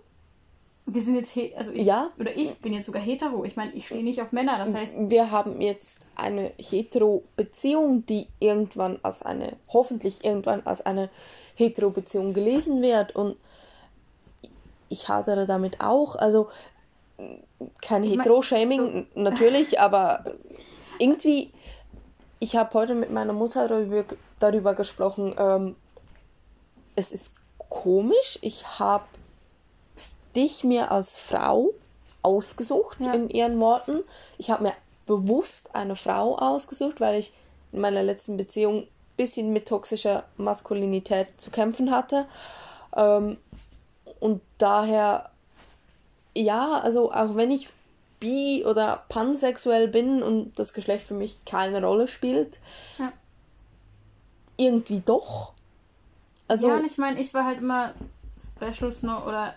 wir 0.86 1.02
sind 1.02 1.16
jetzt, 1.16 1.38
also 1.58 1.72
ich, 1.72 1.86
ja. 1.86 2.12
oder 2.20 2.36
ich 2.36 2.56
bin 2.56 2.74
jetzt 2.74 2.86
sogar 2.86 3.02
hetero. 3.02 3.46
Ich 3.46 3.56
meine, 3.56 3.72
ich 3.72 3.86
stehe 3.86 4.04
nicht 4.04 4.22
auf 4.22 4.32
Männer. 4.32 4.58
Das 4.58 4.74
heißt. 4.74 4.96
Wir 5.10 5.32
haben 5.32 5.62
jetzt 5.62 6.08
eine 6.16 6.52
hetero-Beziehung, 6.58 8.06
die 8.06 8.28
irgendwann 8.40 9.00
als 9.02 9.22
eine, 9.22 9.56
hoffentlich 9.70 10.26
irgendwann 10.26 10.62
als 10.66 10.86
eine 10.86 11.10
hetero-Beziehung 11.56 12.34
gelesen 12.34 12.82
wird. 12.82 13.16
Und 13.16 13.38
ich 14.90 15.08
hadere 15.10 15.46
damit 15.46 15.82
auch. 15.82 16.16
Also 16.16 16.50
kein 17.82 18.04
Hetero-Shaming 18.04 19.08
so 19.14 19.22
natürlich, 19.22 19.80
aber 19.80 20.24
irgendwie, 21.00 21.52
ich 22.40 22.56
habe 22.56 22.74
heute 22.74 22.96
mit 22.96 23.12
meiner 23.12 23.34
Mutter 23.34 23.68
darüber, 23.68 24.06
darüber 24.40 24.74
gesprochen. 24.74 25.36
Ähm, 25.38 25.76
es 26.96 27.12
ist 27.12 27.34
komisch. 27.70 28.40
Ich 28.42 28.80
habe 28.80 29.06
dich 30.36 30.64
mir 30.64 30.92
als 30.92 31.18
Frau 31.18 31.70
ausgesucht, 32.22 33.00
ja. 33.00 33.14
in 33.14 33.30
ihren 33.30 33.60
Worten. 33.60 34.04
Ich 34.38 34.50
habe 34.50 34.64
mir 34.64 34.74
bewusst 35.06 35.76
eine 35.76 35.96
Frau 35.96 36.38
ausgesucht, 36.38 37.02
weil 37.02 37.20
ich 37.20 37.34
in 37.72 37.82
meiner 37.82 38.04
letzten 38.04 38.38
Beziehung 38.38 38.84
ein 38.84 38.88
bisschen 39.18 39.52
mit 39.52 39.68
toxischer 39.68 40.24
Maskulinität 40.38 41.40
zu 41.40 41.52
kämpfen 41.52 41.92
hatte. 41.92 42.26
Ähm, 42.96 43.38
und 44.24 44.40
daher, 44.58 45.32
ja, 46.34 46.80
also 46.80 47.12
auch 47.12 47.36
wenn 47.36 47.52
ich 47.52 47.68
bi- 48.22 48.64
oder 48.64 49.04
pansexuell 49.10 49.90
bin 49.90 50.24
und 50.24 50.58
das 50.58 50.72
Geschlecht 50.72 51.06
für 51.06 51.14
mich 51.14 51.44
keine 51.44 51.84
Rolle 51.84 52.08
spielt, 52.08 52.62
ja. 52.98 53.12
irgendwie 54.56 55.02
doch. 55.02 55.52
Also, 56.48 56.70
ja, 56.70 56.78
und 56.78 56.86
ich 56.86 56.98
meine, 56.98 57.20
ich 57.20 57.34
war 57.34 57.44
halt 57.44 57.60
immer 57.60 57.94
Special 58.40 58.94
Snow 58.94 59.28
oder 59.28 59.56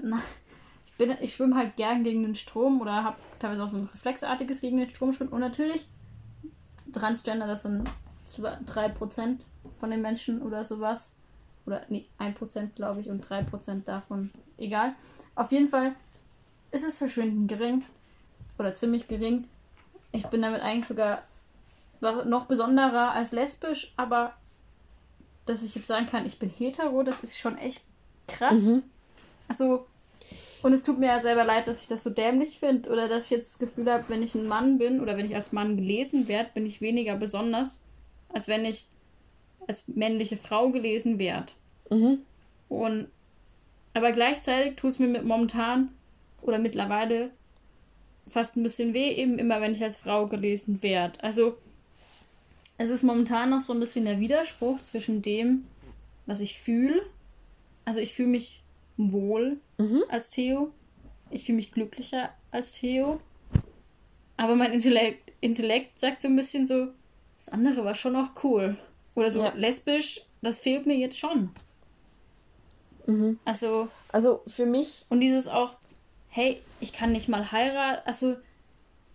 bin, 0.98 1.16
ich 1.20 1.34
schwimme 1.34 1.54
halt 1.54 1.76
gern 1.76 2.02
gegen 2.02 2.24
den 2.24 2.34
Strom 2.34 2.80
oder 2.80 3.04
habe 3.04 3.18
teilweise 3.38 3.62
auch 3.62 3.68
so 3.68 3.76
ein 3.76 3.88
reflexartiges 3.92 4.60
gegen 4.62 4.78
den 4.78 4.90
Strom 4.90 5.12
schwimmen. 5.12 5.30
Und 5.30 5.42
natürlich, 5.42 5.86
Transgender, 6.92 7.46
das 7.46 7.62
sind 7.62 7.88
3% 8.26 9.38
von 9.78 9.90
den 9.92 10.02
Menschen 10.02 10.42
oder 10.42 10.64
sowas. 10.64 11.14
Oder 11.66 11.82
nee, 11.88 12.06
1% 12.18 12.74
glaube 12.74 13.00
ich 13.00 13.10
und 13.10 13.24
3% 13.24 13.84
davon. 13.84 14.32
Egal. 14.58 14.94
Auf 15.34 15.52
jeden 15.52 15.68
Fall 15.68 15.94
ist 16.70 16.84
es 16.84 16.98
verschwindend 16.98 17.48
gering. 17.48 17.84
Oder 18.58 18.74
ziemlich 18.74 19.08
gering. 19.08 19.44
Ich 20.12 20.26
bin 20.26 20.42
damit 20.42 20.62
eigentlich 20.62 20.86
sogar 20.86 21.22
noch 22.00 22.46
besonderer 22.46 23.12
als 23.12 23.32
lesbisch, 23.32 23.92
aber 23.96 24.34
dass 25.46 25.62
ich 25.62 25.74
jetzt 25.74 25.86
sagen 25.86 26.06
kann, 26.06 26.26
ich 26.26 26.38
bin 26.38 26.50
hetero, 26.50 27.02
das 27.02 27.20
ist 27.20 27.38
schon 27.38 27.56
echt 27.58 27.84
krass. 28.26 28.62
Mhm. 28.62 28.82
Also, 29.48 29.86
und 30.62 30.72
es 30.72 30.82
tut 30.82 30.98
mir 30.98 31.06
ja 31.06 31.20
selber 31.20 31.44
leid, 31.44 31.68
dass 31.68 31.80
ich 31.80 31.86
das 31.86 32.02
so 32.02 32.10
dämlich 32.10 32.58
finde 32.58 32.90
oder 32.90 33.08
dass 33.08 33.26
ich 33.26 33.30
jetzt 33.30 33.52
das 33.52 33.58
Gefühl 33.58 33.90
habe, 33.90 34.04
wenn 34.08 34.22
ich 34.22 34.34
ein 34.34 34.48
Mann 34.48 34.78
bin 34.78 35.00
oder 35.00 35.16
wenn 35.16 35.26
ich 35.26 35.36
als 35.36 35.52
Mann 35.52 35.76
gelesen 35.76 36.28
werde, 36.28 36.50
bin 36.54 36.66
ich 36.66 36.80
weniger 36.80 37.16
besonders, 37.16 37.80
als 38.28 38.48
wenn 38.48 38.64
ich 38.64 38.86
als 39.68 39.86
männliche 39.88 40.36
Frau 40.36 40.70
gelesen 40.70 41.18
werde. 41.18 41.52
Mhm. 41.90 42.18
Und 42.68 43.08
aber 43.96 44.12
gleichzeitig 44.12 44.76
tut 44.76 44.90
es 44.90 44.98
mir 44.98 45.06
mit 45.06 45.24
momentan 45.24 45.88
oder 46.42 46.58
mittlerweile 46.58 47.30
fast 48.28 48.54
ein 48.58 48.62
bisschen 48.62 48.92
weh, 48.92 49.10
eben 49.12 49.38
immer 49.38 49.62
wenn 49.62 49.72
ich 49.72 49.82
als 49.82 49.96
Frau 49.96 50.26
gelesen 50.26 50.82
werde. 50.82 51.18
Also 51.24 51.56
es 52.76 52.90
ist 52.90 53.02
momentan 53.02 53.48
noch 53.48 53.62
so 53.62 53.72
ein 53.72 53.80
bisschen 53.80 54.04
der 54.04 54.20
Widerspruch 54.20 54.82
zwischen 54.82 55.22
dem, 55.22 55.64
was 56.26 56.40
ich 56.40 56.58
fühle. 56.60 57.00
Also 57.86 58.00
ich 58.00 58.12
fühle 58.12 58.28
mich 58.28 58.60
wohl 58.98 59.60
mhm. 59.78 60.04
als 60.10 60.28
Theo. 60.28 60.72
Ich 61.30 61.44
fühle 61.44 61.56
mich 61.56 61.72
glücklicher 61.72 62.34
als 62.50 62.72
Theo. 62.72 63.18
Aber 64.36 64.56
mein 64.56 64.74
Intellekt, 64.74 65.32
Intellekt 65.40 65.98
sagt 65.98 66.20
so 66.20 66.28
ein 66.28 66.36
bisschen 66.36 66.66
so, 66.66 66.88
das 67.38 67.48
andere 67.48 67.82
war 67.86 67.94
schon 67.94 68.12
noch 68.12 68.44
cool. 68.44 68.76
Oder 69.14 69.30
so 69.30 69.40
ja. 69.40 69.54
lesbisch, 69.56 70.20
das 70.42 70.58
fehlt 70.58 70.84
mir 70.84 70.98
jetzt 70.98 71.18
schon. 71.18 71.50
Mhm. 73.06 73.38
Also. 73.44 73.88
Also 74.12 74.42
für 74.46 74.66
mich. 74.66 75.06
Und 75.08 75.20
dieses 75.20 75.48
auch, 75.48 75.76
hey, 76.28 76.60
ich 76.80 76.92
kann 76.92 77.12
nicht 77.12 77.28
mal 77.28 77.52
heiraten. 77.52 78.02
Also 78.06 78.36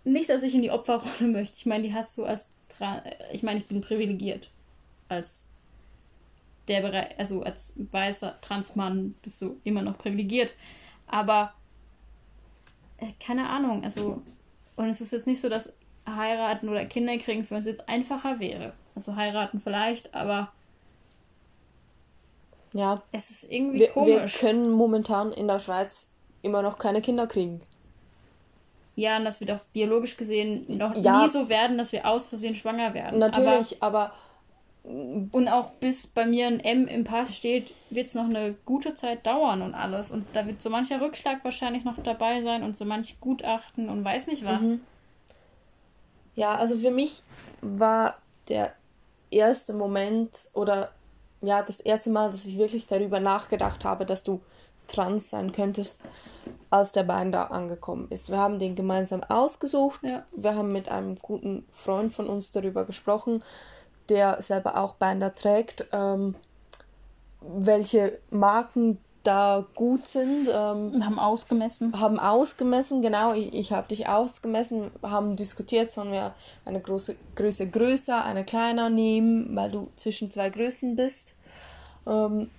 nicht, 0.04 0.28
dass 0.28 0.42
ich 0.42 0.54
in 0.54 0.62
die 0.62 0.70
Opferrolle 0.70 1.30
möchte. 1.32 1.56
Ich 1.56 1.66
meine, 1.66 1.84
die 1.84 1.94
hast 1.94 2.16
du 2.18 2.24
als. 2.24 2.50
Tra 2.68 3.02
ich 3.30 3.42
meine, 3.42 3.58
ich 3.58 3.66
bin 3.66 3.82
privilegiert. 3.82 4.50
Als 5.08 5.46
der 6.68 6.80
Bereich, 6.80 7.18
also 7.18 7.42
als 7.42 7.74
weißer 7.76 8.40
Transmann 8.40 9.14
bist 9.22 9.42
du 9.42 9.60
immer 9.64 9.82
noch 9.82 9.98
privilegiert. 9.98 10.54
Aber 11.06 11.52
äh, 12.98 13.08
keine 13.20 13.48
Ahnung, 13.48 13.84
also. 13.84 14.22
Und 14.74 14.86
es 14.86 15.02
ist 15.02 15.12
jetzt 15.12 15.26
nicht 15.26 15.40
so, 15.40 15.50
dass 15.50 15.74
heiraten 16.06 16.68
oder 16.68 16.84
Kinder 16.86 17.16
kriegen 17.18 17.44
für 17.44 17.54
uns 17.56 17.66
jetzt 17.66 17.88
einfacher 17.88 18.40
wäre. 18.40 18.72
Also 18.94 19.16
heiraten 19.16 19.60
vielleicht, 19.60 20.14
aber 20.14 20.52
ja. 22.72 23.02
Es 23.12 23.30
ist 23.30 23.50
irgendwie 23.50 23.80
wir, 23.80 23.88
komisch. 23.90 24.40
Wir 24.40 24.48
können 24.48 24.70
momentan 24.70 25.32
in 25.32 25.48
der 25.48 25.58
Schweiz 25.58 26.12
immer 26.42 26.62
noch 26.62 26.78
keine 26.78 27.00
Kinder 27.00 27.26
kriegen. 27.26 27.60
Ja, 28.94 29.16
und 29.16 29.24
das 29.24 29.40
wird 29.40 29.50
auch 29.50 29.60
biologisch 29.72 30.16
gesehen 30.16 30.66
noch 30.68 30.94
ja, 30.96 31.22
nie 31.22 31.28
so 31.28 31.48
werden, 31.48 31.78
dass 31.78 31.92
wir 31.92 32.06
aus 32.06 32.26
Versehen 32.26 32.54
schwanger 32.54 32.92
werden. 32.92 33.18
Natürlich, 33.18 33.82
aber, 33.82 33.98
aber 33.98 34.12
und 34.84 35.48
auch 35.48 35.70
bis 35.72 36.08
bei 36.08 36.26
mir 36.26 36.48
ein 36.48 36.58
M 36.58 36.88
im 36.88 37.04
Pass 37.04 37.34
steht, 37.34 37.72
wird 37.90 38.08
es 38.08 38.14
noch 38.14 38.24
eine 38.24 38.54
gute 38.66 38.94
Zeit 38.94 39.24
dauern 39.26 39.62
und 39.62 39.74
alles. 39.74 40.10
Und 40.10 40.26
da 40.32 40.46
wird 40.46 40.60
so 40.60 40.70
mancher 40.70 41.00
Rückschlag 41.00 41.44
wahrscheinlich 41.44 41.84
noch 41.84 42.02
dabei 42.02 42.42
sein 42.42 42.62
und 42.62 42.76
so 42.76 42.84
manch 42.84 43.20
Gutachten 43.20 43.88
und 43.88 44.04
weiß 44.04 44.26
nicht 44.26 44.44
was. 44.44 44.62
Mhm. 44.62 44.80
Ja, 46.34 46.56
also 46.56 46.76
für 46.76 46.90
mich 46.90 47.22
war 47.60 48.18
der 48.48 48.72
erste 49.30 49.72
Moment 49.72 50.50
oder 50.54 50.90
ja, 51.42 51.62
das 51.62 51.80
erste 51.80 52.10
Mal, 52.10 52.30
dass 52.30 52.46
ich 52.46 52.56
wirklich 52.56 52.86
darüber 52.86 53.20
nachgedacht 53.20 53.84
habe, 53.84 54.06
dass 54.06 54.22
du 54.22 54.40
trans 54.86 55.30
sein 55.30 55.52
könntest, 55.52 56.02
als 56.70 56.92
der 56.92 57.02
Bein 57.02 57.32
da 57.32 57.44
angekommen 57.44 58.06
ist. 58.10 58.30
Wir 58.30 58.38
haben 58.38 58.58
den 58.58 58.74
gemeinsam 58.74 59.22
ausgesucht. 59.24 60.00
Ja. 60.02 60.24
Wir 60.32 60.54
haben 60.54 60.72
mit 60.72 60.88
einem 60.88 61.16
guten 61.16 61.66
Freund 61.70 62.14
von 62.14 62.28
uns 62.28 62.50
darüber 62.52 62.84
gesprochen, 62.84 63.42
der 64.08 64.40
selber 64.40 64.76
auch 64.76 64.94
Binder 64.94 65.34
trägt, 65.34 65.86
ähm, 65.92 66.34
welche 67.40 68.18
Marken 68.30 68.98
da 69.22 69.64
gut 69.74 70.06
sind. 70.06 70.48
Ähm, 70.48 71.04
haben 71.04 71.18
ausgemessen. 71.18 71.98
Haben 71.98 72.18
ausgemessen, 72.18 73.02
genau. 73.02 73.34
Ich, 73.34 73.52
ich 73.52 73.72
habe 73.72 73.88
dich 73.88 74.08
ausgemessen, 74.08 74.90
haben 75.02 75.36
diskutiert, 75.36 75.90
sollen 75.90 76.12
wir 76.12 76.34
eine 76.64 76.80
große 76.80 77.16
Größe 77.36 77.68
größer, 77.68 78.24
eine 78.24 78.44
kleiner 78.44 78.90
nehmen, 78.90 79.54
weil 79.54 79.70
du 79.70 79.88
zwischen 79.96 80.30
zwei 80.30 80.50
Größen 80.50 80.96
bist. 80.96 81.34
Ähm, 82.06 82.50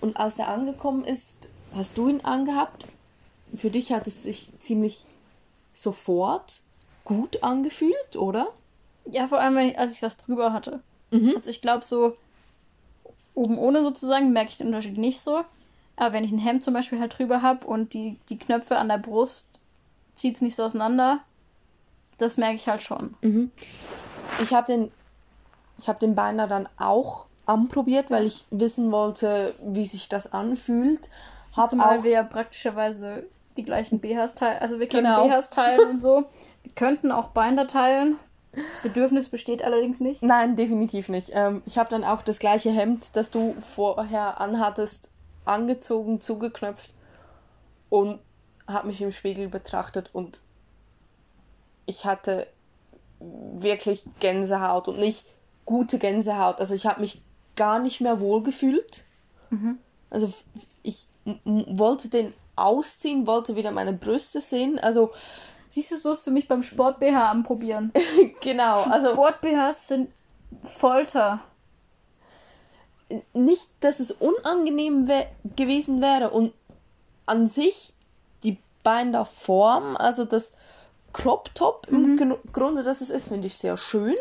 und 0.00 0.16
als 0.16 0.38
er 0.38 0.48
angekommen 0.48 1.04
ist, 1.04 1.48
hast 1.74 1.96
du 1.96 2.08
ihn 2.08 2.20
angehabt. 2.22 2.86
Für 3.54 3.70
dich 3.70 3.92
hat 3.92 4.06
es 4.06 4.22
sich 4.22 4.50
ziemlich 4.60 5.04
sofort 5.74 6.62
gut 7.04 7.42
angefühlt, 7.42 8.16
oder? 8.16 8.48
Ja, 9.10 9.26
vor 9.26 9.40
allem, 9.40 9.58
ich, 9.58 9.78
als 9.78 9.94
ich 9.94 10.02
was 10.02 10.16
drüber 10.16 10.52
hatte. 10.52 10.80
Mhm. 11.10 11.32
Also 11.34 11.50
ich 11.50 11.60
glaube, 11.60 11.84
so 11.84 12.16
oben 13.34 13.58
ohne 13.58 13.82
sozusagen 13.82 14.32
merke 14.32 14.50
ich 14.50 14.58
den 14.58 14.68
Unterschied 14.68 14.98
nicht 14.98 15.20
so. 15.20 15.42
Aber 16.00 16.14
wenn 16.14 16.24
ich 16.24 16.32
ein 16.32 16.38
Hemd 16.38 16.64
zum 16.64 16.72
Beispiel 16.72 16.98
halt 16.98 17.18
drüber 17.18 17.42
habe 17.42 17.66
und 17.66 17.92
die, 17.92 18.18
die 18.30 18.38
Knöpfe 18.38 18.78
an 18.78 18.88
der 18.88 18.96
Brust 18.96 19.60
zieht 20.14 20.36
es 20.36 20.40
nicht 20.40 20.56
so 20.56 20.64
auseinander, 20.64 21.20
das 22.16 22.38
merke 22.38 22.54
ich 22.54 22.68
halt 22.68 22.80
schon. 22.80 23.14
Mhm. 23.20 23.50
Ich 24.42 24.54
habe 24.54 24.72
den, 24.72 24.90
hab 25.86 26.00
den 26.00 26.14
Beiner 26.14 26.46
dann 26.46 26.70
auch 26.78 27.26
anprobiert, 27.44 28.10
weil 28.10 28.24
ich 28.24 28.46
wissen 28.50 28.90
wollte, 28.90 29.52
wie 29.62 29.84
sich 29.84 30.08
das 30.08 30.32
anfühlt. 30.32 31.10
Hab 31.54 31.68
Zumal 31.68 31.98
auch, 31.98 32.02
wir 32.02 32.12
ja 32.12 32.22
praktischerweise 32.22 33.24
die 33.58 33.64
gleichen 33.64 34.00
BHs 34.00 34.36
teilen, 34.36 34.62
also 34.62 34.80
wir 34.80 34.88
können 34.88 35.04
genau. 35.04 35.28
BHs 35.28 35.50
teilen 35.50 35.90
und 35.90 35.98
so. 35.98 36.24
Wir 36.62 36.72
könnten 36.72 37.12
auch 37.12 37.28
Binder 37.28 37.66
teilen. 37.66 38.16
Bedürfnis 38.82 39.28
besteht 39.28 39.62
allerdings 39.62 40.00
nicht. 40.00 40.22
Nein, 40.22 40.56
definitiv 40.56 41.10
nicht. 41.10 41.32
Ähm, 41.34 41.60
ich 41.66 41.76
habe 41.76 41.90
dann 41.90 42.04
auch 42.04 42.22
das 42.22 42.38
gleiche 42.38 42.70
Hemd, 42.70 43.16
das 43.16 43.30
du 43.30 43.54
vorher 43.60 44.40
anhattest, 44.40 45.10
angezogen, 45.44 46.20
zugeknöpft 46.20 46.94
und 47.88 48.20
habe 48.66 48.88
mich 48.88 49.02
im 49.02 49.12
Spiegel 49.12 49.48
betrachtet 49.48 50.10
und 50.12 50.40
ich 51.86 52.04
hatte 52.04 52.46
wirklich 53.18 54.04
Gänsehaut 54.20 54.88
und 54.88 54.98
nicht 54.98 55.26
gute 55.64 55.98
Gänsehaut. 55.98 56.58
Also 56.60 56.74
ich 56.74 56.86
habe 56.86 57.00
mich 57.00 57.22
gar 57.56 57.78
nicht 57.78 58.00
mehr 58.00 58.20
wohl 58.20 58.42
gefühlt. 58.42 59.04
Mhm. 59.50 59.78
Also 60.08 60.32
ich 60.82 61.08
wollte 61.44 62.08
den 62.08 62.32
ausziehen, 62.56 63.26
wollte 63.26 63.56
wieder 63.56 63.72
meine 63.72 63.92
Brüste 63.92 64.40
sehen. 64.40 64.78
Also 64.78 65.12
siehst 65.68 65.92
du, 65.92 65.96
so 65.96 66.12
ist 66.12 66.24
für 66.24 66.30
mich 66.30 66.48
beim 66.48 66.62
Sport 66.62 67.00
BH 67.00 67.30
anprobieren. 67.30 67.92
genau, 68.40 68.82
also 68.82 69.12
Sport 69.12 69.40
BHs 69.40 69.88
sind 69.88 70.10
Folter 70.62 71.40
nicht, 73.32 73.68
dass 73.80 74.00
es 74.00 74.12
unangenehm 74.12 75.08
wär, 75.08 75.26
gewesen 75.56 76.00
wäre 76.00 76.30
und 76.30 76.52
an 77.26 77.48
sich 77.48 77.94
die 78.42 78.58
Binderform, 78.82 79.96
also 79.96 80.24
das 80.24 80.52
Crop 81.12 81.54
Top 81.54 81.90
mhm. 81.90 82.18
im 82.18 82.52
Grunde, 82.52 82.82
dass 82.82 83.00
es 83.00 83.10
ist, 83.10 83.28
finde 83.28 83.46
ich 83.46 83.56
sehr 83.56 83.76
schön. 83.76 84.16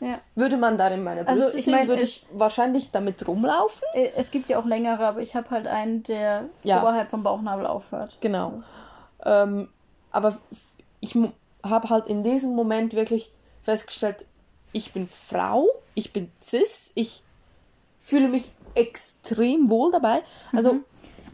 Ja. 0.00 0.20
Würde 0.34 0.58
man 0.58 0.76
darin 0.76 1.02
meine 1.02 1.24
Brüste 1.24 1.44
also 1.44 1.56
ich 1.56 1.64
sehen, 1.64 1.74
mein, 1.74 1.88
würde 1.88 2.02
ich 2.02 2.26
wahrscheinlich 2.32 2.90
damit 2.90 3.26
rumlaufen. 3.26 3.82
Äh, 3.94 4.10
es 4.16 4.30
gibt 4.30 4.48
ja 4.48 4.58
auch 4.58 4.66
längere, 4.66 5.06
aber 5.06 5.20
ich 5.20 5.34
habe 5.34 5.50
halt 5.50 5.66
einen, 5.66 6.02
der 6.02 6.44
ja. 6.64 6.82
oberhalb 6.82 7.10
vom 7.10 7.22
Bauchnabel 7.22 7.66
aufhört. 7.66 8.18
Genau. 8.20 8.62
Ähm, 9.24 9.68
aber 10.10 10.36
ich 11.00 11.16
habe 11.62 11.88
halt 11.88 12.06
in 12.06 12.22
diesem 12.22 12.54
Moment 12.54 12.94
wirklich 12.94 13.32
festgestellt, 13.62 14.26
ich 14.72 14.92
bin 14.92 15.08
Frau, 15.08 15.66
ich 15.94 16.12
bin 16.12 16.30
cis, 16.42 16.92
ich 16.94 17.22
fühle 18.06 18.28
mich 18.28 18.52
extrem 18.74 19.68
wohl 19.68 19.90
dabei. 19.90 20.22
Also 20.52 20.74
mhm. 20.74 20.84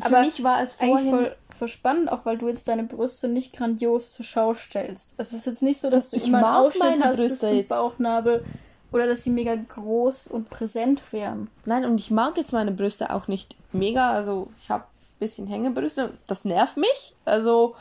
für 0.01 0.07
Aber 0.07 0.21
mich 0.21 0.43
war 0.43 0.63
es 0.63 0.73
vorhin 0.73 1.11
voll, 1.11 1.37
voll 1.59 1.69
spannend, 1.69 2.11
auch 2.11 2.25
weil 2.25 2.39
du 2.39 2.49
jetzt 2.49 2.67
deine 2.67 2.85
Brüste 2.85 3.29
nicht 3.29 3.53
grandios 3.53 4.13
zur 4.13 4.25
Schau 4.25 4.55
stellst. 4.55 5.15
Es 5.19 5.33
ist 5.33 5.47
jetzt 5.47 5.63
nicht 5.63 5.81
so, 5.81 5.91
dass 5.91 6.11
du 6.11 6.17
ich 6.17 6.29
immer 6.29 6.39
einen 6.39 6.67
Ausschnitt 6.67 7.05
hast 7.05 7.19
Brüste 7.19 7.51
bis 7.51 7.69
zum 7.69 7.77
Bauchnabel 7.77 8.45
oder 8.91 9.07
dass 9.07 9.23
sie 9.23 9.31
mega 9.31 9.55
groß 9.55 10.29
und 10.29 10.49
präsent 10.49 11.03
wären. 11.13 11.51
Nein, 11.67 11.85
und 11.85 12.01
ich 12.01 12.11
mag 12.11 12.39
jetzt 12.39 12.53
meine 12.53 12.73
Brüste 12.73 13.13
auch 13.13 13.29
nicht 13.29 13.55
mega. 13.73 14.13
Also 14.13 14.49
ich 14.63 14.71
habe 14.71 14.85
ein 14.85 15.19
bisschen 15.19 15.47
Hängebrüste. 15.47 16.13
Das 16.27 16.45
nervt 16.45 16.79
mich. 16.79 17.15
Also 17.27 17.75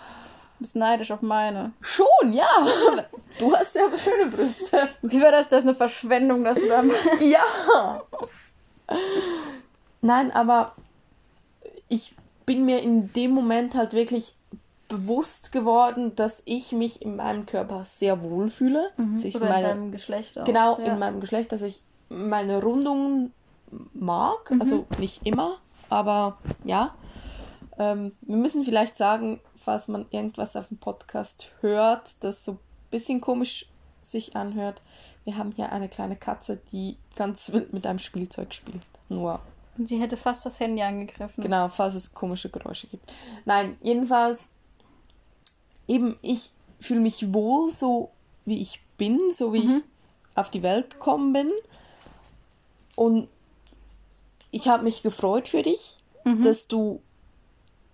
Du 0.57 0.63
bist 0.63 0.75
neidisch 0.75 1.09
auf 1.09 1.23
meine. 1.23 1.71
Schon, 1.81 2.33
ja. 2.33 2.45
Du 3.39 3.55
hast 3.55 3.73
ja 3.73 3.83
schöne 3.97 4.29
Brüste. 4.29 4.89
Wie 5.01 5.21
war 5.21 5.31
das? 5.31 5.47
Das 5.47 5.63
ist 5.63 5.69
eine 5.69 5.77
Verschwendung, 5.77 6.43
dass 6.43 6.59
du 6.59 6.67
da. 6.67 6.83
ja. 7.21 8.03
Nein, 10.01 10.31
aber 10.31 10.73
ich 11.87 12.15
bin 12.45 12.65
mir 12.65 12.81
in 12.81 13.11
dem 13.13 13.31
Moment 13.31 13.75
halt 13.75 13.93
wirklich 13.93 14.35
bewusst 14.87 15.51
geworden, 15.51 16.15
dass 16.15 16.43
ich 16.45 16.73
mich 16.73 17.01
in 17.01 17.15
meinem 17.15 17.45
Körper 17.45 17.85
sehr 17.85 18.23
wohl 18.23 18.49
fühle. 18.49 18.91
Mhm. 18.97 19.13
Dass 19.13 19.23
ich 19.23 19.35
Oder 19.35 19.47
meine, 19.47 19.69
in 19.69 19.75
deinem 19.77 19.91
Geschlecht 19.91 20.37
auch. 20.37 20.43
Genau, 20.43 20.79
ja. 20.79 20.93
in 20.93 20.99
meinem 20.99 21.21
Geschlecht, 21.21 21.51
dass 21.51 21.61
ich 21.61 21.81
meine 22.09 22.61
Rundungen 22.61 23.31
mag. 23.93 24.51
Mhm. 24.51 24.61
Also 24.61 24.85
nicht 24.99 25.25
immer, 25.25 25.57
aber 25.89 26.37
ja. 26.65 26.93
Ähm, 27.77 28.11
wir 28.21 28.35
müssen 28.35 28.65
vielleicht 28.65 28.97
sagen, 28.97 29.39
falls 29.55 29.87
man 29.87 30.05
irgendwas 30.11 30.55
auf 30.55 30.67
dem 30.67 30.77
Podcast 30.77 31.47
hört, 31.61 32.23
das 32.23 32.43
so 32.43 32.53
ein 32.53 32.59
bisschen 32.89 33.21
komisch 33.21 33.67
sich 34.03 34.35
anhört. 34.35 34.81
Wir 35.23 35.37
haben 35.37 35.51
hier 35.55 35.71
eine 35.71 35.87
kleine 35.87 36.15
Katze, 36.15 36.59
die 36.71 36.97
ganz 37.15 37.51
wild 37.51 37.73
mit 37.73 37.85
einem 37.85 37.99
Spielzeug 37.99 38.53
spielt. 38.53 38.85
Nur. 39.09 39.39
Und 39.77 39.87
sie 39.87 39.99
hätte 39.99 40.17
fast 40.17 40.45
das 40.45 40.59
Handy 40.59 40.81
angegriffen. 40.81 41.43
Genau, 41.43 41.67
falls 41.69 41.95
es 41.95 42.13
komische 42.13 42.49
Geräusche 42.49 42.87
gibt. 42.87 43.11
Nein, 43.45 43.77
jedenfalls, 43.81 44.47
eben, 45.87 46.17
ich 46.21 46.51
fühle 46.79 46.99
mich 46.99 47.33
wohl 47.33 47.71
so, 47.71 48.09
wie 48.45 48.59
ich 48.59 48.81
bin, 48.97 49.19
so 49.31 49.53
wie 49.53 49.61
mhm. 49.61 49.77
ich 49.77 49.83
auf 50.35 50.49
die 50.49 50.63
Welt 50.63 50.91
gekommen 50.91 51.33
bin. 51.33 51.51
Und 52.95 53.27
ich 54.51 54.67
habe 54.67 54.83
mich 54.83 55.03
gefreut 55.03 55.47
für 55.47 55.61
dich, 55.61 55.99
mhm. 56.25 56.43
dass 56.43 56.67
du 56.67 57.01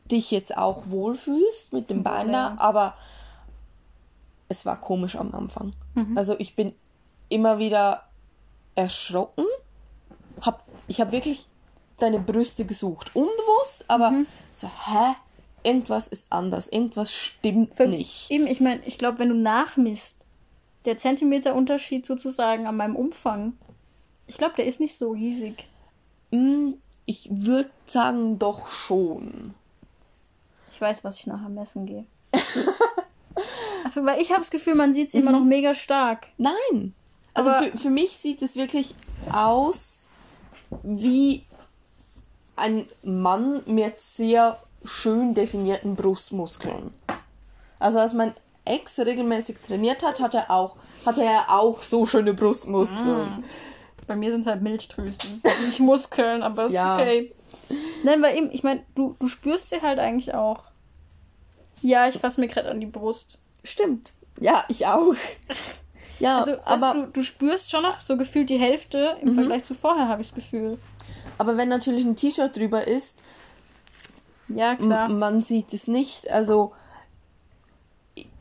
dich 0.09 0.31
jetzt 0.31 0.57
auch 0.57 0.89
wohlfühlst 0.89 1.73
mit 1.73 1.89
dem 1.89 2.03
Bein 2.03 2.31
da, 2.31 2.55
aber 2.59 2.95
es 4.49 4.65
war 4.65 4.79
komisch 4.79 5.17
am 5.17 5.33
Anfang. 5.33 5.73
Mhm. 5.95 6.17
Also 6.17 6.39
ich 6.39 6.55
bin 6.55 6.73
immer 7.29 7.59
wieder 7.59 8.03
erschrocken. 8.75 9.45
Hab, 10.41 10.63
ich 10.87 11.01
habe 11.01 11.11
wirklich 11.11 11.47
deine 11.99 12.19
Brüste 12.19 12.65
gesucht, 12.65 13.15
unbewusst, 13.15 13.85
aber 13.87 14.11
mhm. 14.11 14.27
so, 14.53 14.67
hä? 14.67 15.15
Irgendwas 15.63 16.07
ist 16.07 16.31
anders, 16.31 16.69
irgendwas 16.69 17.11
stimmt 17.13 17.75
Für, 17.75 17.87
nicht. 17.87 18.31
Eben, 18.31 18.47
ich 18.47 18.61
meine, 18.61 18.81
ich 18.85 18.97
glaube, 18.97 19.19
wenn 19.19 19.29
du 19.29 19.35
nachmisst, 19.35 20.19
der 20.85 20.97
Zentimeterunterschied 20.97 22.05
sozusagen 22.05 22.67
an 22.67 22.77
meinem 22.77 22.95
Umfang, 22.95 23.57
ich 24.27 24.37
glaube, 24.37 24.55
der 24.55 24.65
ist 24.65 24.79
nicht 24.79 24.97
so 24.97 25.11
riesig. 25.11 25.67
Hm, 26.31 26.75
ich 27.05 27.27
würde 27.31 27.71
sagen, 27.87 28.37
doch 28.39 28.67
schon. 28.67 29.55
Ich 30.71 30.79
weiß, 30.79 31.03
was 31.03 31.19
ich 31.19 31.27
nachher 31.27 31.49
messen 31.49 31.85
gehe. 31.85 32.05
also, 33.83 34.05
weil 34.05 34.21
ich 34.21 34.29
habe 34.31 34.41
das 34.41 34.51
Gefühl, 34.51 34.75
man 34.75 34.93
sieht 34.93 35.11
sie 35.11 35.17
mhm. 35.17 35.27
immer 35.27 35.39
noch 35.39 35.45
mega 35.45 35.73
stark. 35.73 36.27
Nein. 36.37 36.93
Also 37.37 37.51
für, 37.51 37.77
für 37.77 37.89
mich 37.89 38.17
sieht 38.17 38.41
es 38.41 38.55
wirklich 38.55 38.95
aus 39.31 39.99
wie 40.83 41.43
ein 42.55 42.87
Mann 43.03 43.61
mit 43.65 43.99
sehr 43.99 44.57
schön 44.83 45.33
definierten 45.33 45.95
Brustmuskeln. 45.95 46.93
Also 47.79 47.99
als 47.99 48.13
mein 48.13 48.33
Ex 48.65 48.97
regelmäßig 48.99 49.57
trainiert 49.65 50.03
hat, 50.03 50.19
hat 50.19 50.33
er 50.33 50.49
auch, 50.49 50.75
hatte 51.05 51.23
er 51.23 51.45
auch 51.49 51.83
so 51.83 52.05
schöne 52.05 52.33
Brustmuskeln. 52.33 53.37
Mm. 53.37 53.43
Bei 54.07 54.15
mir 54.15 54.31
sind 54.31 54.41
es 54.41 54.47
halt 54.47 54.61
Milchdrüsen. 54.61 55.41
Nicht 55.65 55.79
Muskeln, 55.79 56.41
aber 56.41 56.65
ist 56.65 56.73
ja. 56.73 56.95
okay. 56.95 57.33
Nein, 58.03 58.21
weil 58.21 58.37
eben, 58.37 58.49
ich 58.51 58.63
meine, 58.63 58.83
du, 58.95 59.15
du 59.19 59.27
spürst 59.27 59.69
sie 59.69 59.81
halt 59.81 59.99
eigentlich 59.99 60.33
auch. 60.33 60.63
Ja, 61.81 62.07
ich 62.07 62.17
fasse 62.17 62.39
mir 62.39 62.47
gerade 62.47 62.69
an 62.69 62.79
die 62.79 62.87
Brust. 62.87 63.39
Stimmt. 63.63 64.13
Ja, 64.39 64.63
ich 64.69 64.87
auch. 64.87 65.13
Ja, 66.19 66.39
also, 66.39 66.57
aber 66.65 66.93
du, 66.93 67.07
du 67.07 67.23
spürst 67.23 67.71
schon 67.71 67.83
noch 67.83 68.01
so 68.01 68.17
gefühlt 68.17 68.49
die 68.49 68.57
Hälfte 68.57 69.17
im 69.21 69.29
mhm. 69.29 69.33
Vergleich 69.35 69.63
zu 69.63 69.73
vorher, 69.73 70.07
habe 70.07 70.21
ich 70.21 70.29
das 70.29 70.35
Gefühl. 70.35 70.77
Aber 71.37 71.57
wenn 71.57 71.69
natürlich 71.69 72.03
ein 72.03 72.15
T-Shirt 72.15 72.55
drüber 72.55 72.87
ist, 72.87 73.21
ja, 74.49 74.75
klar. 74.75 75.09
man 75.09 75.41
sieht 75.41 75.73
es 75.73 75.87
nicht. 75.87 76.29
Also 76.29 76.73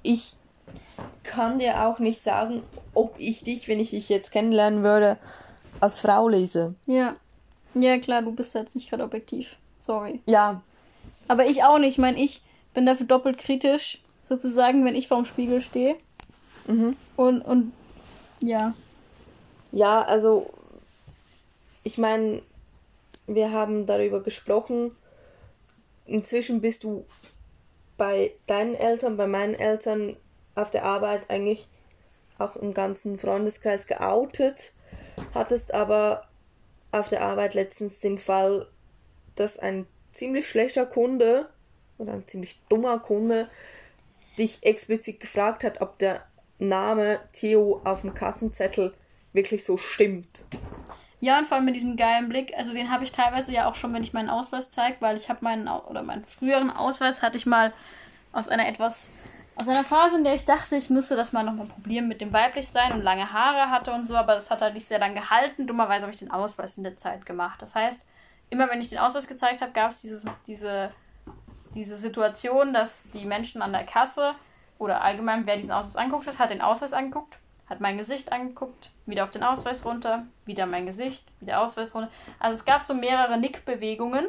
ich 0.02 0.34
kann 1.22 1.58
dir 1.58 1.86
auch 1.86 1.98
nicht 1.98 2.20
sagen, 2.20 2.62
ob 2.94 3.16
ich 3.18 3.44
dich, 3.44 3.68
wenn 3.68 3.80
ich 3.80 3.90
dich 3.90 4.08
jetzt 4.08 4.30
kennenlernen 4.30 4.82
würde, 4.82 5.18
als 5.80 6.00
Frau 6.00 6.28
lese. 6.28 6.74
Ja. 6.86 7.16
Ja, 7.74 7.98
klar, 7.98 8.22
du 8.22 8.32
bist 8.32 8.54
jetzt 8.54 8.74
nicht 8.74 8.88
gerade 8.88 9.04
objektiv. 9.04 9.56
Sorry. 9.80 10.20
Ja. 10.26 10.62
Aber 11.28 11.46
ich 11.46 11.62
auch 11.64 11.78
nicht. 11.78 11.90
Ich 11.90 11.98
meine, 11.98 12.18
ich 12.18 12.40
bin 12.72 12.86
dafür 12.86 13.06
doppelt 13.06 13.36
kritisch, 13.36 14.00
sozusagen, 14.24 14.84
wenn 14.84 14.94
ich 14.94 15.08
vorm 15.08 15.26
Spiegel 15.26 15.60
stehe. 15.60 15.96
Mhm. 16.66 16.96
Und, 17.16 17.42
und 17.42 17.72
ja. 18.40 18.74
Ja, 19.72 20.02
also 20.02 20.52
ich 21.84 21.98
meine, 21.98 22.42
wir 23.26 23.52
haben 23.52 23.86
darüber 23.86 24.22
gesprochen. 24.22 24.92
Inzwischen 26.04 26.60
bist 26.60 26.84
du 26.84 27.04
bei 27.96 28.32
deinen 28.46 28.74
Eltern, 28.74 29.16
bei 29.16 29.26
meinen 29.26 29.54
Eltern 29.54 30.16
auf 30.54 30.70
der 30.70 30.84
Arbeit 30.84 31.30
eigentlich 31.30 31.68
auch 32.38 32.56
im 32.56 32.74
ganzen 32.74 33.18
Freundeskreis 33.18 33.86
geoutet, 33.86 34.72
hattest 35.34 35.72
aber 35.72 36.26
auf 36.92 37.08
der 37.08 37.22
Arbeit 37.22 37.54
letztens 37.54 38.00
den 38.00 38.18
Fall, 38.18 38.66
dass 39.34 39.58
ein 39.58 39.86
ziemlich 40.12 40.48
schlechter 40.48 40.86
Kunde 40.86 41.48
oder 41.98 42.12
ein 42.12 42.28
ziemlich 42.28 42.60
dummer 42.68 42.98
Kunde 42.98 43.48
dich 44.38 44.62
explizit 44.62 45.20
gefragt 45.20 45.64
hat, 45.64 45.80
ob 45.80 45.98
der 45.98 46.26
Name 46.58 47.20
Theo 47.32 47.80
auf 47.84 48.00
dem 48.02 48.14
Kassenzettel 48.14 48.94
wirklich 49.32 49.64
so 49.64 49.76
stimmt. 49.76 50.42
Ja, 51.20 51.38
und 51.38 51.46
vor 51.46 51.56
allem 51.56 51.66
mit 51.66 51.76
diesem 51.76 51.96
geilen 51.96 52.28
Blick, 52.28 52.52
also 52.56 52.72
den 52.72 52.90
habe 52.90 53.04
ich 53.04 53.12
teilweise 53.12 53.52
ja 53.52 53.68
auch 53.68 53.74
schon, 53.74 53.94
wenn 53.94 54.02
ich 54.02 54.12
meinen 54.12 54.28
Ausweis 54.28 54.70
zeige, 54.70 54.96
weil 55.00 55.16
ich 55.16 55.28
habe 55.28 55.40
meinen, 55.42 55.68
oder 55.68 56.02
meinen 56.02 56.24
früheren 56.24 56.70
Ausweis 56.70 57.22
hatte 57.22 57.36
ich 57.36 57.46
mal 57.46 57.72
aus 58.32 58.48
einer 58.48 58.68
etwas, 58.68 59.08
aus 59.56 59.68
einer 59.68 59.84
Phase, 59.84 60.16
in 60.16 60.24
der 60.24 60.34
ich 60.34 60.44
dachte, 60.44 60.76
ich 60.76 60.90
müsste 60.90 61.16
das 61.16 61.32
mal 61.32 61.42
nochmal 61.42 61.66
probieren 61.66 62.08
mit 62.08 62.20
dem 62.20 62.32
weiblich 62.32 62.68
sein 62.68 62.92
und 62.92 63.02
lange 63.02 63.32
Haare 63.32 63.70
hatte 63.70 63.92
und 63.92 64.06
so, 64.06 64.14
aber 64.14 64.34
das 64.34 64.50
hat 64.50 64.60
halt 64.60 64.74
nicht 64.74 64.86
sehr 64.86 64.98
lang 64.98 65.14
gehalten. 65.14 65.66
Dummerweise 65.66 66.02
habe 66.02 66.12
ich 66.12 66.18
den 66.18 66.30
Ausweis 66.30 66.76
in 66.76 66.84
der 66.84 66.98
Zeit 66.98 67.24
gemacht. 67.24 67.62
Das 67.62 67.74
heißt, 67.74 68.06
immer 68.50 68.68
wenn 68.68 68.80
ich 68.80 68.90
den 68.90 68.98
Ausweis 68.98 69.26
gezeigt 69.26 69.62
habe, 69.62 69.72
gab 69.72 69.92
es 69.92 70.02
diese, 70.02 70.90
diese 71.74 71.96
Situation, 71.96 72.74
dass 72.74 73.04
die 73.14 73.24
Menschen 73.24 73.62
an 73.62 73.72
der 73.72 73.84
Kasse 73.84 74.34
oder 74.78 75.02
allgemein, 75.02 75.46
wer 75.46 75.56
diesen 75.56 75.72
Ausweis 75.72 75.96
angeguckt 75.96 76.26
hat, 76.26 76.38
hat 76.38 76.50
den 76.50 76.60
Ausweis 76.60 76.92
angeguckt, 76.92 77.38
hat 77.68 77.80
mein 77.80 77.98
Gesicht 77.98 78.32
angeguckt, 78.32 78.90
wieder 79.06 79.24
auf 79.24 79.30
den 79.30 79.42
Ausweis 79.42 79.84
runter, 79.84 80.24
wieder 80.44 80.66
mein 80.66 80.86
Gesicht, 80.86 81.24
wieder 81.40 81.60
Ausweis 81.60 81.94
runter. 81.94 82.10
Also 82.38 82.58
es 82.58 82.64
gab 82.64 82.82
so 82.82 82.94
mehrere 82.94 83.38
Nickbewegungen 83.38 84.26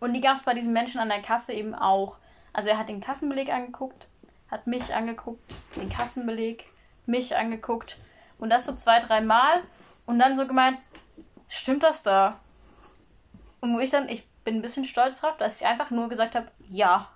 und 0.00 0.12
die 0.14 0.20
gab 0.20 0.36
es 0.36 0.42
bei 0.42 0.54
diesen 0.54 0.72
Menschen 0.72 1.00
an 1.00 1.08
der 1.08 1.22
Kasse 1.22 1.52
eben 1.52 1.74
auch. 1.74 2.16
Also 2.52 2.68
er 2.68 2.78
hat 2.78 2.88
den 2.88 3.00
Kassenbeleg 3.00 3.52
angeguckt, 3.52 4.06
hat 4.50 4.66
mich 4.66 4.94
angeguckt, 4.94 5.54
den 5.76 5.88
Kassenbeleg, 5.88 6.66
mich 7.06 7.36
angeguckt 7.36 7.96
und 8.38 8.50
das 8.50 8.66
so 8.66 8.74
zwei, 8.74 9.00
drei 9.00 9.20
Mal 9.20 9.62
und 10.06 10.18
dann 10.18 10.36
so 10.36 10.46
gemeint, 10.46 10.78
stimmt 11.48 11.82
das 11.82 12.02
da? 12.02 12.38
Und 13.60 13.74
wo 13.74 13.80
ich 13.80 13.90
dann, 13.90 14.08
ich 14.08 14.28
bin 14.44 14.56
ein 14.56 14.62
bisschen 14.62 14.84
stolz 14.84 15.20
drauf, 15.20 15.36
dass 15.36 15.60
ich 15.60 15.66
einfach 15.66 15.90
nur 15.90 16.08
gesagt 16.08 16.34
habe, 16.34 16.48
ja. 16.70 17.08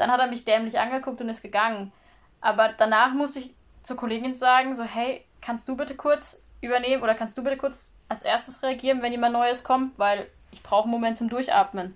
Dann 0.00 0.10
hat 0.10 0.18
er 0.18 0.28
mich 0.28 0.46
dämlich 0.46 0.78
angeguckt 0.80 1.20
und 1.20 1.28
ist 1.28 1.42
gegangen. 1.42 1.92
Aber 2.40 2.70
danach 2.72 3.12
musste 3.12 3.40
ich 3.40 3.54
zur 3.82 3.98
Kollegin 3.98 4.34
sagen, 4.34 4.74
so, 4.74 4.82
hey, 4.82 5.26
kannst 5.42 5.68
du 5.68 5.76
bitte 5.76 5.94
kurz 5.94 6.42
übernehmen 6.62 7.02
oder 7.02 7.14
kannst 7.14 7.36
du 7.36 7.44
bitte 7.44 7.58
kurz 7.58 7.94
als 8.08 8.22
erstes 8.22 8.62
reagieren, 8.62 9.02
wenn 9.02 9.12
jemand 9.12 9.34
Neues 9.34 9.62
kommt, 9.62 9.98
weil 9.98 10.26
ich 10.52 10.62
brauche 10.62 10.84
einen 10.84 10.92
Moment 10.92 11.18
zum 11.18 11.28
Durchatmen. 11.28 11.94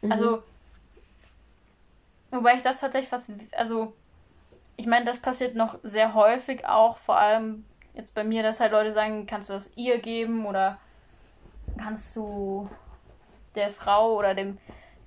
Mhm. 0.00 0.10
Also, 0.10 0.42
wobei 2.32 2.56
ich 2.56 2.62
das 2.62 2.80
tatsächlich 2.80 3.10
fast, 3.10 3.30
also, 3.52 3.92
ich 4.76 4.86
meine, 4.88 5.04
das 5.04 5.20
passiert 5.20 5.54
noch 5.54 5.78
sehr 5.84 6.14
häufig 6.14 6.66
auch, 6.66 6.96
vor 6.96 7.16
allem 7.16 7.64
jetzt 7.94 8.16
bei 8.16 8.24
mir, 8.24 8.42
dass 8.42 8.58
halt 8.58 8.72
Leute 8.72 8.92
sagen, 8.92 9.28
kannst 9.28 9.50
du 9.50 9.52
das 9.52 9.76
ihr 9.76 10.00
geben 10.00 10.46
oder 10.46 10.78
kannst 11.78 12.16
du 12.16 12.68
der 13.54 13.70
Frau 13.70 14.16
oder 14.16 14.34
dem, 14.34 14.58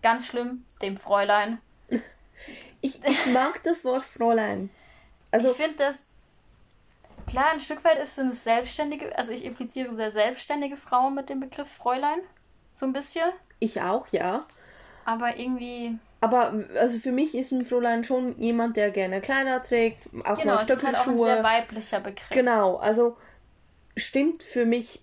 ganz 0.06 0.28
schlimm, 0.28 0.64
dem 0.82 0.96
Fräulein 0.96 1.60
ich, 2.82 3.04
ich 3.04 3.26
mag 3.28 3.62
das 3.64 3.86
Wort 3.86 4.04
Fräulein. 4.04 4.70
Also, 5.32 5.52
ich 5.52 5.58
finde 5.58 5.78
das. 5.78 6.04
Klar, 7.28 7.52
ein 7.52 7.60
Stück 7.60 7.84
weit 7.84 7.98
ist 7.98 8.20
es 8.20 8.44
selbstständige, 8.44 9.18
also 9.18 9.32
ich 9.32 9.44
impliziere 9.46 9.92
sehr 9.92 10.12
selbstständige 10.12 10.78
Frauen 10.78 11.16
mit 11.16 11.30
dem 11.30 11.40
Begriff 11.40 11.68
Fräulein. 11.68 12.20
So 12.76 12.86
ein 12.86 12.94
bisschen. 12.94 13.32
Ich 13.60 13.82
auch, 13.82 14.08
ja. 14.10 14.46
Aber 15.06 15.38
irgendwie. 15.38 15.98
Aber 16.22 16.54
also 16.80 17.00
für 17.00 17.12
mich 17.12 17.36
ist 17.36 17.52
ein 17.52 17.66
Fräulein 17.66 18.04
schon 18.04 18.40
jemand, 18.40 18.78
der 18.78 18.92
gerne 18.92 19.22
Kleider 19.22 19.62
trägt, 19.64 20.06
auch 20.26 20.38
genau, 20.38 20.56
mal 20.56 20.64
Stöckelschuhe. 20.64 20.94
Genau, 20.94 20.98
halt 20.98 20.98
auch 20.98 21.08
ein 21.08 21.18
sehr 21.18 21.44
weiblicher 21.44 22.00
Begriff. 22.00 22.30
Genau, 22.30 22.76
also 22.76 23.18
stimmt 23.98 24.44
für 24.44 24.66
mich 24.66 25.02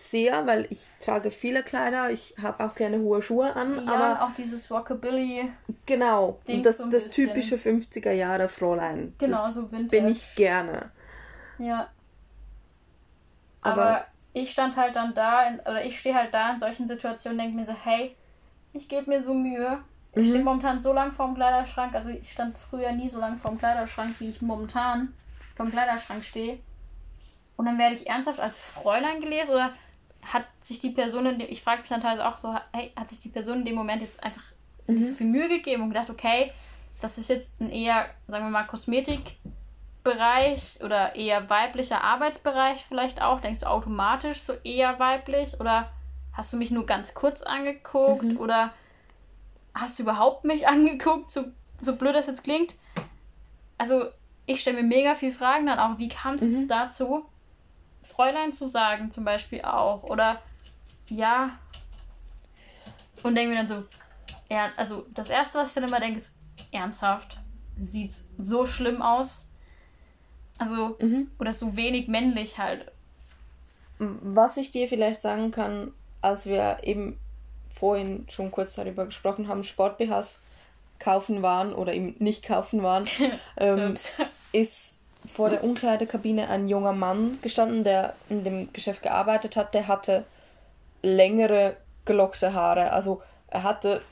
sehr, 0.00 0.46
weil 0.46 0.66
ich 0.70 0.88
trage 0.98 1.30
viele 1.30 1.62
Kleider, 1.62 2.10
ich 2.10 2.34
habe 2.40 2.64
auch 2.64 2.74
gerne 2.74 2.98
hohe 2.98 3.22
Schuhe 3.22 3.54
an. 3.54 3.86
Ja, 3.86 3.94
aber 3.94 4.24
auch 4.24 4.34
dieses 4.34 4.70
Rockabilly. 4.70 5.52
Genau, 5.86 6.38
das, 6.46 6.78
so 6.78 6.88
das 6.88 7.08
typische 7.08 7.56
50er 7.56 8.12
Jahre 8.12 8.48
Fräulein. 8.48 9.14
Genau, 9.18 9.46
das 9.46 9.54
so 9.54 9.70
Vintage. 9.70 10.02
Bin 10.02 10.08
ich 10.08 10.34
gerne. 10.34 10.90
Ja. 11.58 11.88
Aber, 13.62 13.82
aber 13.82 14.04
ich 14.32 14.50
stand 14.50 14.76
halt 14.76 14.96
dann 14.96 15.14
da, 15.14 15.44
in, 15.44 15.60
oder 15.60 15.84
ich 15.84 15.98
stehe 15.98 16.14
halt 16.14 16.32
da 16.32 16.52
in 16.52 16.60
solchen 16.60 16.88
Situationen, 16.88 17.38
denke 17.38 17.56
mir 17.56 17.66
so, 17.66 17.74
hey, 17.84 18.16
ich 18.72 18.88
gebe 18.88 19.10
mir 19.10 19.22
so 19.22 19.34
Mühe, 19.34 19.82
Ich 20.14 20.28
stehe 20.28 20.42
momentan 20.42 20.80
so 20.80 20.92
lang 20.92 21.12
vorm 21.12 21.34
Kleiderschrank, 21.34 21.94
also 21.94 22.10
ich 22.10 22.32
stand 22.32 22.56
früher 22.56 22.92
nie 22.92 23.08
so 23.08 23.20
lang 23.20 23.38
vorm 23.38 23.58
Kleiderschrank, 23.58 24.18
wie 24.20 24.30
ich 24.30 24.42
momentan 24.42 25.14
vorm 25.56 25.70
Kleiderschrank 25.70 26.24
stehe. 26.24 26.58
Und 27.56 27.66
dann 27.66 27.78
werde 27.78 27.96
ich 27.96 28.08
ernsthaft 28.08 28.40
als 28.40 28.58
Fräulein 28.58 29.20
gelesen 29.20 29.52
oder 29.52 29.72
hat 30.22 30.44
sich 30.60 30.80
die 30.80 30.90
Person, 30.90 31.26
in 31.26 31.38
dem, 31.38 31.48
ich 31.48 31.62
frage 31.62 31.80
mich 31.80 31.88
dann 31.88 32.00
teilweise 32.00 32.26
auch 32.26 32.38
so, 32.38 32.54
hey, 32.72 32.92
hat 32.96 33.10
sich 33.10 33.20
die 33.20 33.28
Person 33.28 33.60
in 33.60 33.64
dem 33.64 33.74
Moment 33.74 34.02
jetzt 34.02 34.22
einfach 34.22 34.42
mhm. 34.86 34.96
nicht 34.96 35.08
so 35.08 35.14
viel 35.14 35.26
Mühe 35.26 35.48
gegeben 35.48 35.82
und 35.82 35.90
gedacht, 35.90 36.10
okay, 36.10 36.52
das 37.00 37.18
ist 37.18 37.30
jetzt 37.30 37.60
ein 37.60 37.70
eher, 37.70 38.06
sagen 38.28 38.44
wir 38.44 38.50
mal, 38.50 38.64
Kosmetikbereich 38.64 40.80
oder 40.82 41.16
eher 41.16 41.48
weiblicher 41.48 42.04
Arbeitsbereich 42.04 42.84
vielleicht 42.84 43.22
auch. 43.22 43.40
Denkst 43.40 43.60
du 43.60 43.70
automatisch 43.70 44.42
so 44.42 44.52
eher 44.64 44.98
weiblich 44.98 45.58
oder 45.60 45.90
hast 46.32 46.52
du 46.52 46.58
mich 46.58 46.70
nur 46.70 46.84
ganz 46.86 47.14
kurz 47.14 47.42
angeguckt 47.42 48.24
mhm. 48.24 48.36
oder 48.36 48.72
hast 49.74 49.98
du 49.98 50.02
überhaupt 50.02 50.44
mich 50.44 50.68
angeguckt, 50.68 51.30
so, 51.30 51.44
so 51.80 51.96
blöd 51.96 52.14
das 52.14 52.26
jetzt 52.26 52.44
klingt? 52.44 52.74
Also 53.78 54.04
ich 54.46 54.60
stelle 54.60 54.82
mir 54.82 54.88
mega 54.88 55.14
viel 55.14 55.32
Fragen 55.32 55.66
dann 55.66 55.78
auch, 55.78 55.98
wie 55.98 56.08
kam 56.08 56.34
es 56.34 56.42
mhm. 56.42 56.68
dazu? 56.68 57.24
Fräulein 58.02 58.52
zu 58.52 58.66
sagen, 58.66 59.10
zum 59.10 59.24
Beispiel 59.24 59.62
auch. 59.62 60.04
Oder 60.04 60.40
ja. 61.08 61.58
Und 63.22 63.34
denke 63.34 63.50
mir 63.50 63.56
dann 63.56 63.68
so, 63.68 63.84
ja, 64.48 64.70
also 64.76 65.06
das 65.14 65.28
erste, 65.30 65.58
was 65.58 65.68
ich 65.68 65.74
dann 65.74 65.84
immer 65.84 66.00
denke, 66.00 66.18
ist 66.18 66.34
ernsthaft. 66.72 67.38
Sieht 67.80 68.12
so 68.38 68.66
schlimm 68.66 69.02
aus. 69.02 69.48
Also, 70.58 70.96
mhm. 71.00 71.30
oder 71.38 71.52
so 71.52 71.76
wenig 71.76 72.08
männlich 72.08 72.58
halt. 72.58 72.90
Was 73.98 74.56
ich 74.56 74.70
dir 74.70 74.88
vielleicht 74.88 75.22
sagen 75.22 75.50
kann, 75.50 75.92
als 76.20 76.46
wir 76.46 76.78
eben 76.82 77.18
vorhin 77.74 78.26
schon 78.28 78.50
kurz 78.50 78.74
darüber 78.74 79.06
gesprochen 79.06 79.48
haben, 79.48 79.64
Sport-BHs 79.64 80.40
kaufen 80.98 81.42
waren 81.42 81.72
oder 81.72 81.94
eben 81.94 82.14
nicht 82.18 82.44
kaufen 82.44 82.82
waren, 82.82 83.04
ähm, 83.56 83.96
ist 84.52 84.89
vor 85.26 85.50
der 85.50 85.64
Umkleidekabine 85.64 86.48
ein 86.48 86.68
junger 86.68 86.92
Mann 86.92 87.38
gestanden, 87.42 87.84
der 87.84 88.14
in 88.28 88.44
dem 88.44 88.72
Geschäft 88.72 89.02
gearbeitet 89.02 89.56
hat. 89.56 89.74
Der 89.74 89.88
hatte 89.88 90.24
längere 91.02 91.76
gelockte 92.04 92.54
Haare. 92.54 92.92
Also 92.92 93.22
er 93.48 93.62
hatte 93.62 94.02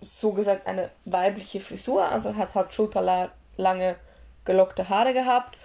so 0.00 0.32
gesagt 0.32 0.66
eine 0.66 0.90
weibliche 1.04 1.60
Frisur, 1.60 2.04
also 2.06 2.30
er 2.30 2.36
hat 2.36 2.54
halt 2.54 2.72
schulterlange 2.72 3.96
gelockte 4.44 4.88
Haare 4.88 5.12
gehabt 5.12 5.56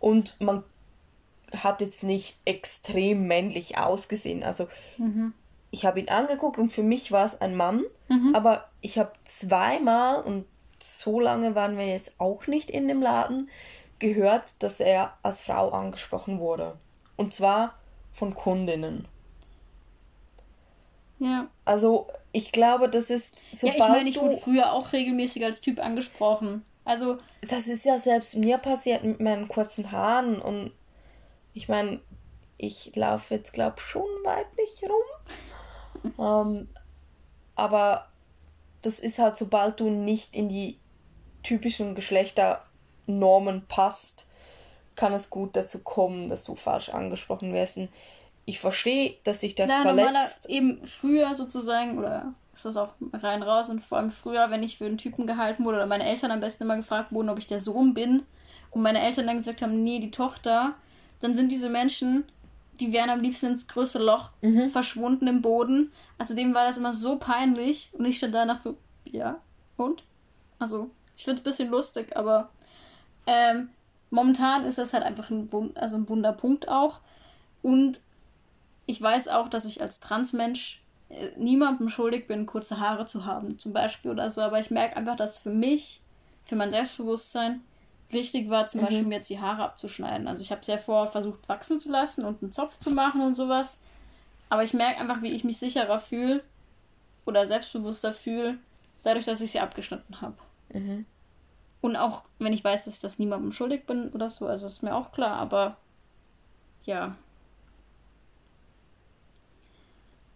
und 0.00 0.40
man 0.40 0.64
hat 1.62 1.80
jetzt 1.80 2.02
nicht 2.02 2.38
extrem 2.44 3.26
männlich 3.26 3.78
ausgesehen. 3.78 4.42
Also 4.42 4.68
mhm. 4.98 5.32
ich 5.70 5.86
habe 5.86 6.00
ihn 6.00 6.08
angeguckt 6.08 6.58
und 6.58 6.70
für 6.70 6.82
mich 6.82 7.12
war 7.12 7.24
es 7.24 7.40
ein 7.40 7.54
Mann, 7.54 7.84
mhm. 8.08 8.34
aber 8.34 8.68
ich 8.80 8.98
habe 8.98 9.12
zweimal 9.24 10.22
und 10.22 10.44
so 10.84 11.18
lange 11.18 11.54
waren 11.54 11.78
wir 11.78 11.86
jetzt 11.86 12.14
auch 12.18 12.46
nicht 12.46 12.70
in 12.70 12.88
dem 12.88 13.00
Laden, 13.00 13.48
gehört, 13.98 14.62
dass 14.62 14.80
er 14.80 15.16
als 15.22 15.40
Frau 15.40 15.70
angesprochen 15.70 16.38
wurde. 16.38 16.76
Und 17.16 17.32
zwar 17.32 17.74
von 18.12 18.34
Kundinnen. 18.34 19.08
Ja. 21.18 21.48
Also, 21.64 22.08
ich 22.32 22.52
glaube, 22.52 22.88
das 22.90 23.10
ist. 23.10 23.40
ja, 23.52 23.72
ich 23.72 23.78
meine, 23.78 24.08
ich 24.08 24.20
wurde 24.20 24.36
früher 24.36 24.72
auch 24.72 24.92
regelmäßig 24.92 25.44
als 25.44 25.60
Typ 25.60 25.78
angesprochen. 25.78 26.64
Also. 26.84 27.18
Das 27.48 27.66
ist 27.66 27.84
ja 27.84 27.98
selbst 27.98 28.36
mir 28.36 28.58
passiert 28.58 29.04
mit 29.04 29.20
meinen 29.20 29.48
kurzen 29.48 29.90
Haaren. 29.90 30.40
Und 30.40 30.72
ich 31.54 31.68
meine, 31.68 32.00
ich 32.58 32.94
laufe 32.94 33.34
jetzt, 33.34 33.52
glaube 33.52 33.76
ich, 33.78 33.84
schon 33.84 34.08
weiblich 34.22 34.82
rum. 34.82 36.12
ähm, 36.18 36.68
aber 37.54 38.08
das 38.84 39.00
ist 39.00 39.18
halt, 39.18 39.36
sobald 39.36 39.80
du 39.80 39.88
nicht 39.90 40.34
in 40.34 40.48
die 40.48 40.78
typischen 41.42 41.94
Geschlechternormen 41.94 43.66
passt, 43.66 44.26
kann 44.94 45.12
es 45.12 45.30
gut 45.30 45.56
dazu 45.56 45.80
kommen, 45.80 46.28
dass 46.28 46.44
du 46.44 46.54
falsch 46.54 46.90
angesprochen 46.90 47.52
wirst. 47.52 47.78
Und 47.78 47.88
ich 48.44 48.60
verstehe, 48.60 49.14
dass 49.24 49.40
sich 49.40 49.54
das 49.54 49.66
Klar, 49.66 49.82
verletzt. 49.82 50.46
eben 50.48 50.86
früher 50.86 51.34
sozusagen, 51.34 51.98
oder 51.98 52.34
ist 52.52 52.64
das 52.64 52.76
auch 52.76 52.94
rein 53.12 53.42
raus 53.42 53.68
und 53.68 53.82
vor 53.82 53.98
allem 53.98 54.10
früher, 54.10 54.50
wenn 54.50 54.62
ich 54.62 54.78
für 54.78 54.86
einen 54.86 54.98
Typen 54.98 55.26
gehalten 55.26 55.64
wurde 55.64 55.78
oder 55.78 55.86
meine 55.86 56.04
Eltern 56.04 56.30
am 56.30 56.40
besten 56.40 56.64
immer 56.64 56.76
gefragt 56.76 57.10
wurden, 57.10 57.30
ob 57.30 57.38
ich 57.38 57.46
der 57.46 57.60
Sohn 57.60 57.94
bin 57.94 58.22
und 58.70 58.82
meine 58.82 59.02
Eltern 59.02 59.26
dann 59.26 59.38
gesagt 59.38 59.62
haben, 59.62 59.82
nee, 59.82 59.98
die 59.98 60.10
Tochter, 60.10 60.74
dann 61.20 61.34
sind 61.34 61.50
diese 61.50 61.70
Menschen, 61.70 62.24
die 62.80 62.92
wären 62.92 63.10
am 63.10 63.20
liebsten 63.20 63.46
ins 63.46 63.66
größte 63.66 63.98
Loch 63.98 64.30
mhm. 64.40 64.68
verschwunden 64.68 65.26
im 65.26 65.42
Boden. 65.42 65.92
Also 66.18 66.34
dem 66.34 66.54
war 66.54 66.66
das 66.66 66.76
immer 66.76 66.92
so 66.92 67.16
peinlich 67.16 67.90
und 67.92 68.04
ich 68.04 68.18
stand 68.18 68.34
danach 68.34 68.60
so, 68.60 68.76
ja, 69.10 69.40
und? 69.76 70.02
Also, 70.58 70.90
ich 71.16 71.24
finde 71.24 71.40
es 71.40 71.42
ein 71.42 71.44
bisschen 71.44 71.70
lustig, 71.70 72.16
aber 72.16 72.50
ähm, 73.26 73.70
momentan 74.10 74.64
ist 74.64 74.78
das 74.78 74.92
halt 74.92 75.04
einfach 75.04 75.30
ein, 75.30 75.52
Wund 75.52 75.76
also 75.76 75.96
ein 75.96 76.08
Wunderpunkt 76.08 76.68
auch. 76.68 77.00
Und 77.62 78.00
ich 78.86 79.00
weiß 79.00 79.28
auch, 79.28 79.48
dass 79.48 79.64
ich 79.64 79.80
als 79.80 80.00
Transmensch 80.00 80.82
äh, 81.08 81.30
niemandem 81.36 81.88
schuldig 81.88 82.26
bin, 82.26 82.46
kurze 82.46 82.80
Haare 82.80 83.06
zu 83.06 83.24
haben, 83.24 83.58
zum 83.58 83.72
Beispiel 83.72 84.10
oder 84.10 84.30
so. 84.30 84.40
Aber 84.40 84.60
ich 84.60 84.70
merke 84.70 84.96
einfach, 84.96 85.16
dass 85.16 85.38
für 85.38 85.50
mich, 85.50 86.00
für 86.44 86.56
mein 86.56 86.70
Selbstbewusstsein, 86.70 87.62
wichtig 88.14 88.48
war, 88.48 88.66
zum 88.66 88.80
mhm. 88.80 88.84
Beispiel 88.86 89.04
mir 89.04 89.16
jetzt 89.16 89.30
die 89.30 89.40
Haare 89.40 89.62
abzuschneiden. 89.62 90.26
Also 90.26 90.42
ich 90.42 90.50
habe 90.50 90.64
sehr 90.64 90.78
vor 90.78 91.06
versucht, 91.08 91.48
wachsen 91.48 91.78
zu 91.78 91.90
lassen 91.90 92.24
und 92.24 92.42
einen 92.42 92.52
Zopf 92.52 92.78
zu 92.78 92.90
machen 92.90 93.20
und 93.20 93.34
sowas. 93.34 93.80
Aber 94.48 94.64
ich 94.64 94.72
merke 94.72 95.00
einfach, 95.00 95.20
wie 95.22 95.32
ich 95.32 95.44
mich 95.44 95.58
sicherer 95.58 95.98
fühle 95.98 96.42
oder 97.26 97.46
selbstbewusster 97.46 98.12
fühle, 98.12 98.58
dadurch, 99.02 99.24
dass 99.26 99.40
ich 99.40 99.52
sie 99.52 99.60
abgeschnitten 99.60 100.20
habe. 100.20 100.36
Mhm. 100.72 101.06
Und 101.80 101.96
auch 101.96 102.22
wenn 102.38 102.52
ich 102.52 102.64
weiß, 102.64 102.86
dass 102.86 102.94
ich 102.96 103.00
das 103.02 103.18
niemandem 103.18 103.52
schuldig 103.52 103.86
bin 103.86 104.10
oder 104.12 104.30
so, 104.30 104.46
also 104.46 104.66
ist 104.66 104.82
mir 104.82 104.94
auch 104.94 105.12
klar, 105.12 105.36
aber 105.36 105.76
ja. 106.84 107.14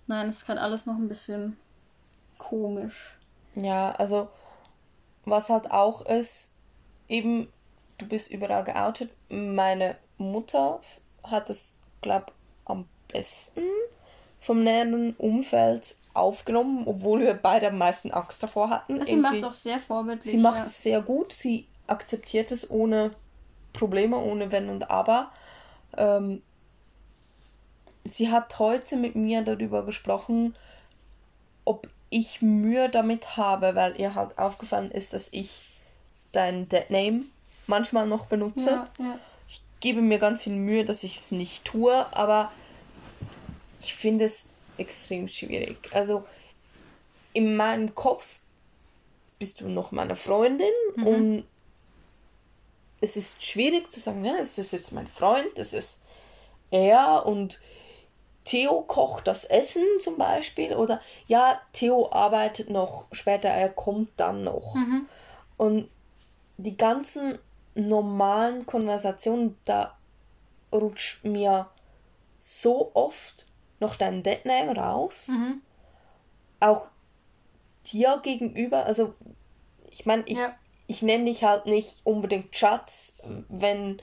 Nein, 0.07 0.29
es 0.29 0.37
ist 0.37 0.47
gerade 0.47 0.61
alles 0.61 0.85
noch 0.85 0.97
ein 0.97 1.09
bisschen 1.09 1.57
komisch. 2.37 3.17
Ja, 3.55 3.93
also 3.93 4.29
was 5.25 5.51
halt 5.51 5.71
auch 5.71 6.05
ist, 6.07 6.53
eben, 7.09 7.49
du 7.99 8.07
bist 8.07 8.31
überall 8.31 8.65
geoutet. 8.65 9.11
Meine 9.29 9.97
Mutter 10.17 10.81
hat 11.25 11.51
es, 11.51 11.77
glaube 12.01 12.27
am 12.65 12.87
besten 13.13 13.63
vom 14.39 14.63
näheren 14.63 15.15
Umfeld 15.17 15.97
aufgenommen, 16.15 16.85
obwohl 16.87 17.21
wir 17.21 17.35
beide 17.35 17.69
am 17.69 17.79
meisten 17.79 18.11
Angst 18.11 18.43
davor 18.43 18.71
hatten. 18.71 19.05
Sie 19.05 19.17
macht 19.17 19.37
es 19.37 19.45
auch 19.45 19.53
sehr 19.53 19.81
vorbildlich. 19.81 20.33
Sie 20.33 20.39
macht 20.39 20.59
ja. 20.59 20.65
es 20.65 20.83
sehr 20.83 21.03
gut. 21.03 21.33
Sie 21.33 21.67
akzeptiert 21.87 22.53
es 22.53 22.71
ohne 22.71 23.13
Probleme, 23.73 24.17
ohne 24.17 24.53
Wenn 24.53 24.69
und 24.69 24.91
Aber. 24.91 25.31
Ähm, 25.97 26.43
sie 28.05 28.31
hat 28.31 28.59
heute 28.59 28.97
mit 28.97 29.15
mir 29.17 29.43
darüber 29.43 29.85
gesprochen, 29.85 30.57
ob 31.65 31.89
ich 32.11 32.41
Mühe 32.43 32.89
damit 32.89 33.37
habe, 33.37 33.75
weil 33.75 34.01
ihr 34.01 34.15
halt 34.15 34.39
aufgefallen 34.39 34.91
ist, 34.91 35.13
dass 35.13 35.29
ich 35.33 35.67
dein 36.33 36.69
Dead 36.69 36.91
Name 36.91 37.25
manchmal 37.69 38.07
noch 38.07 38.27
benutze. 38.27 38.71
Ja, 38.71 38.89
ja. 38.99 39.19
Ich 39.49 39.63
gebe 39.81 40.01
mir 40.01 40.19
ganz 40.19 40.43
viel 40.43 40.55
Mühe, 40.55 40.85
dass 40.85 41.03
ich 41.05 41.19
es 41.19 41.31
nicht 41.31 41.65
tue, 41.65 42.07
aber 42.13 42.51
ich 43.81 43.95
finde 43.95 44.25
es 44.25 44.47
extrem 44.77 45.29
schwierig. 45.29 45.79
Also 45.93 46.25
in 47.33 47.57
meinem 47.57 47.95
Kopf 47.95 48.41
bist 49.39 49.61
du 49.61 49.69
noch 49.69 49.93
meine 49.93 50.17
Freundin 50.17 50.67
mhm. 50.97 51.07
und 51.07 51.45
es 53.01 53.17
ist 53.17 53.45
schwierig 53.45 53.91
zu 53.93 54.01
sagen, 54.01 54.25
ja, 54.25 54.35
es 54.41 54.59
ist 54.59 54.73
jetzt 54.73 54.93
mein 54.93 55.07
Freund, 55.07 55.47
das 55.57 55.73
ist 55.73 56.01
er 56.71 57.25
und 57.27 57.61
Theo 58.45 58.83
kocht 58.83 59.27
das 59.27 59.45
Essen 59.45 59.85
zum 60.01 60.17
Beispiel 60.17 60.75
oder 60.75 61.01
ja, 61.27 61.61
Theo 61.73 62.11
arbeitet 62.11 62.71
noch 62.71 63.07
später, 63.13 63.49
er 63.49 63.69
kommt 63.69 64.11
dann 64.17 64.43
noch. 64.43 64.75
Mhm. 64.75 65.07
Und 65.57 65.91
die 66.57 66.77
ganzen 66.77 67.39
normalen 67.87 68.67
Konversationen, 68.67 69.57
da 69.65 69.97
rutscht 70.73 71.25
mir 71.25 71.69
so 72.41 72.91
oft 72.95 73.47
noch 73.81 73.97
dein 73.97 74.23
Deadname 74.23 74.77
raus. 74.77 75.29
Mhm. 75.29 75.63
Auch 76.61 76.91
dir 77.93 78.21
gegenüber, 78.23 78.85
also 78.85 79.15
ich 79.91 80.07
meine, 80.07 80.25
ich, 80.27 80.39
ja. 80.39 80.55
ich 80.87 81.03
nenne 81.03 81.27
dich 81.27 81.45
halt 81.45 81.67
nicht 81.67 82.01
unbedingt 82.05 82.55
Schatz, 82.55 83.19
wenn 83.49 84.03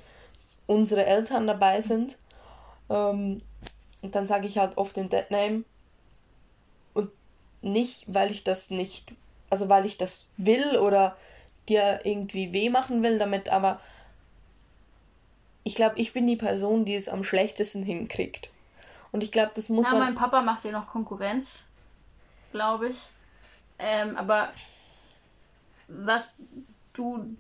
unsere 0.67 1.05
Eltern 1.05 1.45
dabei 1.45 1.81
sind. 1.81 2.17
Ähm, 2.89 3.41
und 4.01 4.15
dann 4.15 4.27
sage 4.27 4.47
ich 4.47 4.57
halt 4.57 4.77
oft 4.77 4.95
den 4.95 5.09
Deadname. 5.09 5.63
Und 6.93 7.11
nicht, 7.61 8.05
weil 8.07 8.31
ich 8.31 8.43
das 8.43 8.69
nicht, 8.69 9.13
also 9.49 9.69
weil 9.69 9.85
ich 9.85 9.97
das 9.97 10.27
will 10.37 10.77
oder 10.77 11.17
dir 11.69 12.01
irgendwie 12.03 12.53
weh 12.53 12.69
machen 12.69 13.03
will 13.03 13.17
damit, 13.17 13.49
aber 13.49 13.79
ich 15.63 15.75
glaube, 15.75 15.99
ich 15.99 16.13
bin 16.13 16.27
die 16.27 16.35
Person, 16.35 16.85
die 16.85 16.95
es 16.95 17.09
am 17.09 17.23
schlechtesten 17.23 17.83
hinkriegt. 17.83 18.49
Und 19.11 19.23
ich 19.23 19.31
glaube, 19.31 19.51
das 19.55 19.69
muss 19.69 19.87
ja, 19.87 19.93
man. 19.93 20.01
mein 20.01 20.15
Papa 20.15 20.41
macht 20.41 20.63
dir 20.63 20.71
noch 20.71 20.87
Konkurrenz, 20.87 21.59
glaube 22.51 22.89
ich. 22.89 23.09
Ähm, 23.79 24.15
aber 24.15 24.49
was 25.87 26.29
du 26.93 27.35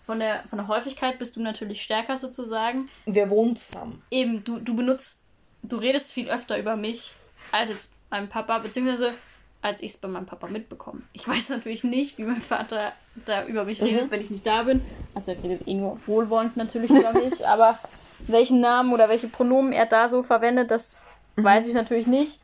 von 0.00 0.18
der, 0.18 0.42
von 0.48 0.58
der 0.58 0.68
Häufigkeit 0.68 1.18
bist 1.18 1.36
du 1.36 1.40
natürlich 1.40 1.82
stärker 1.82 2.16
sozusagen. 2.16 2.90
Wir 3.06 3.30
wohnen 3.30 3.56
zusammen. 3.56 4.02
Eben, 4.10 4.42
du, 4.44 4.58
du 4.58 4.74
benutzt, 4.74 5.20
du 5.62 5.76
redest 5.76 6.12
viel 6.12 6.28
öfter 6.28 6.58
über 6.58 6.76
mich 6.76 7.14
als 7.52 7.70
jetzt 7.70 7.92
meinem 8.10 8.28
Papa, 8.28 8.58
beziehungsweise 8.58 9.14
als 9.62 9.80
ich 9.80 9.92
es 9.92 9.96
bei 9.96 10.08
meinem 10.08 10.26
Papa 10.26 10.48
mitbekomme. 10.48 11.02
Ich 11.12 11.26
weiß 11.26 11.50
natürlich 11.50 11.84
nicht, 11.84 12.18
wie 12.18 12.24
mein 12.24 12.40
Vater 12.40 12.92
da 13.26 13.44
über 13.44 13.64
mich 13.64 13.80
redet, 13.80 14.06
mhm. 14.06 14.10
wenn 14.10 14.20
ich 14.20 14.30
nicht 14.30 14.46
da 14.46 14.64
bin. 14.64 14.84
Also 15.14 15.30
er 15.30 15.42
redet 15.42 15.66
eh 15.68 15.74
nur 15.74 15.98
wohlwollend 16.06 16.56
natürlich 16.56 16.90
über 16.90 17.12
mich, 17.12 17.46
aber 17.46 17.78
welchen 18.26 18.60
Namen 18.60 18.92
oder 18.92 19.08
welche 19.08 19.28
Pronomen 19.28 19.72
er 19.72 19.86
da 19.86 20.08
so 20.08 20.22
verwendet, 20.22 20.70
das 20.70 20.96
mhm. 21.36 21.44
weiß 21.44 21.66
ich 21.66 21.74
natürlich 21.74 22.08
nicht. 22.08 22.40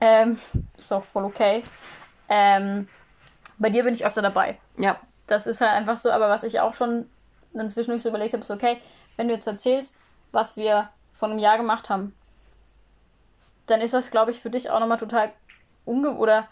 Ähm, 0.00 0.38
ist 0.78 0.92
auch 0.92 1.04
voll 1.04 1.24
okay. 1.24 1.64
Ähm, 2.28 2.88
bei 3.58 3.70
dir 3.70 3.84
bin 3.84 3.94
ich 3.94 4.06
öfter 4.06 4.22
dabei. 4.22 4.58
Ja. 4.78 4.98
Das 5.26 5.46
ist 5.46 5.60
halt 5.60 5.72
einfach 5.72 5.96
so, 5.96 6.10
aber 6.10 6.28
was 6.28 6.44
ich 6.44 6.60
auch 6.60 6.74
schon 6.74 7.08
inzwischen 7.54 7.98
so 7.98 8.08
überlegt 8.08 8.34
habe, 8.34 8.42
ist 8.42 8.50
okay, 8.50 8.78
wenn 9.16 9.28
du 9.28 9.34
jetzt 9.34 9.46
erzählst, 9.46 10.00
was 10.32 10.56
wir 10.56 10.88
vor 11.12 11.28
einem 11.28 11.38
Jahr 11.38 11.58
gemacht 11.58 11.90
haben, 11.90 12.14
dann 13.66 13.80
ist 13.80 13.94
das, 13.94 14.10
glaube 14.10 14.30
ich, 14.30 14.40
für 14.40 14.50
dich 14.50 14.70
auch 14.70 14.80
nochmal 14.80 14.98
total 14.98 15.32
unge 15.84 16.16
oder 16.16 16.48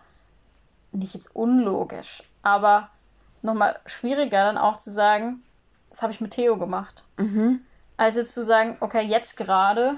nicht 0.92 1.14
jetzt 1.14 1.34
unlogisch, 1.34 2.22
aber 2.42 2.90
nochmal 3.42 3.78
schwieriger 3.86 4.44
dann 4.44 4.58
auch 4.58 4.78
zu 4.78 4.90
sagen, 4.90 5.42
das 5.88 6.02
habe 6.02 6.12
ich 6.12 6.20
mit 6.20 6.32
Theo 6.32 6.56
gemacht. 6.56 7.04
Mhm. 7.16 7.60
Als 7.96 8.16
jetzt 8.16 8.34
zu 8.34 8.44
sagen, 8.44 8.76
okay, 8.80 9.02
jetzt 9.02 9.36
gerade 9.36 9.96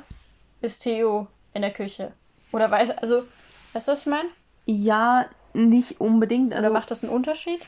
ist 0.61 0.81
Theo 0.81 1.29
in 1.53 1.62
der 1.62 1.73
Küche. 1.73 2.12
Oder 2.53 2.71
weiß, 2.71 2.90
also, 2.99 3.25
weißt 3.73 3.88
du, 3.88 3.92
was 3.92 4.01
ich 4.01 4.07
meine? 4.07 4.29
Ja, 4.66 5.27
nicht 5.55 6.01
unbedingt. 6.01 6.53
Also, 6.53 6.66
Oder 6.66 6.79
macht 6.79 6.90
das 6.90 7.03
einen 7.03 7.12
Unterschied? 7.12 7.61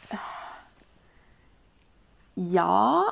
Ja, 2.34 3.04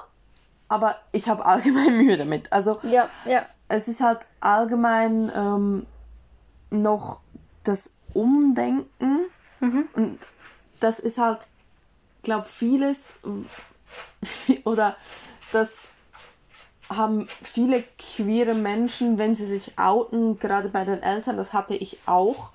aber 0.68 0.96
ich 1.12 1.28
habe 1.28 1.44
allgemein 1.44 1.96
Mühe 2.04 2.16
damit. 2.16 2.52
Also, 2.52 2.80
ja, 2.82 3.08
ja. 3.24 3.44
Es 3.68 3.88
ist 3.88 4.00
halt 4.00 4.20
allgemein 4.40 5.30
ähm, 5.34 5.86
noch 6.70 7.20
das 7.64 7.90
Umdenken. 8.14 9.26
Mhm. 9.60 9.88
Und 9.94 10.18
das 10.80 10.98
ist 10.98 11.18
halt, 11.18 11.46
glaube 12.22 12.48
vieles 12.48 13.14
oder 14.64 14.96
das 15.52 15.88
haben 16.88 17.26
viele 17.42 17.84
queere 17.98 18.54
Menschen, 18.54 19.18
wenn 19.18 19.34
sie 19.34 19.46
sich 19.46 19.78
outen, 19.78 20.38
gerade 20.38 20.68
bei 20.68 20.84
den 20.84 21.02
Eltern, 21.02 21.36
das 21.36 21.52
hatte 21.52 21.74
ich 21.74 21.98
auch. 22.06 22.52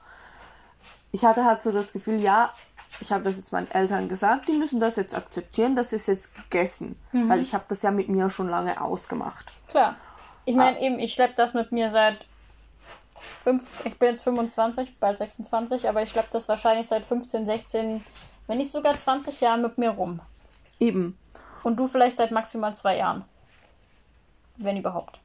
Ich 1.11 1.25
hatte 1.25 1.45
halt 1.45 1.61
so 1.61 1.71
das 1.71 1.93
Gefühl, 1.93 2.19
ja, 2.19 2.53
ich 2.99 3.11
habe 3.11 3.23
das 3.23 3.37
jetzt 3.37 3.51
meinen 3.51 3.69
Eltern 3.71 4.07
gesagt, 4.07 4.47
die 4.47 4.53
müssen 4.53 4.79
das 4.79 4.95
jetzt 4.95 5.15
akzeptieren, 5.15 5.75
das 5.75 5.93
ist 5.93 6.07
jetzt 6.07 6.35
gegessen. 6.35 6.97
Mhm. 7.11 7.29
Weil 7.29 7.39
ich 7.39 7.53
habe 7.53 7.65
das 7.67 7.81
ja 7.81 7.91
mit 7.91 8.09
mir 8.09 8.29
schon 8.29 8.49
lange 8.49 8.81
ausgemacht. 8.81 9.51
Klar. 9.67 9.95
Ich 10.45 10.55
meine 10.55 10.77
ah. 10.77 10.81
eben, 10.81 10.99
ich 10.99 11.13
schleppe 11.13 11.33
das 11.35 11.53
mit 11.53 11.71
mir 11.71 11.91
seit 11.91 12.25
fünf, 13.43 13.63
ich 13.85 13.97
bin 13.97 14.09
jetzt 14.09 14.23
25, 14.23 14.99
bald 14.99 15.17
26, 15.17 15.87
aber 15.87 16.01
ich 16.01 16.09
schleppe 16.09 16.29
das 16.31 16.47
wahrscheinlich 16.47 16.87
seit 16.87 17.05
15, 17.05 17.45
16, 17.45 18.03
wenn 18.47 18.57
nicht 18.57 18.71
sogar 18.71 18.97
20 18.97 19.41
Jahren 19.41 19.61
mit 19.61 19.77
mir 19.77 19.91
rum. 19.91 20.21
Eben. 20.79 21.17
Und 21.63 21.77
du 21.77 21.87
vielleicht 21.87 22.17
seit 22.17 22.31
maximal 22.31 22.75
zwei 22.75 22.97
Jahren. 22.97 23.25
Wenn 24.57 24.77
überhaupt. 24.77 25.19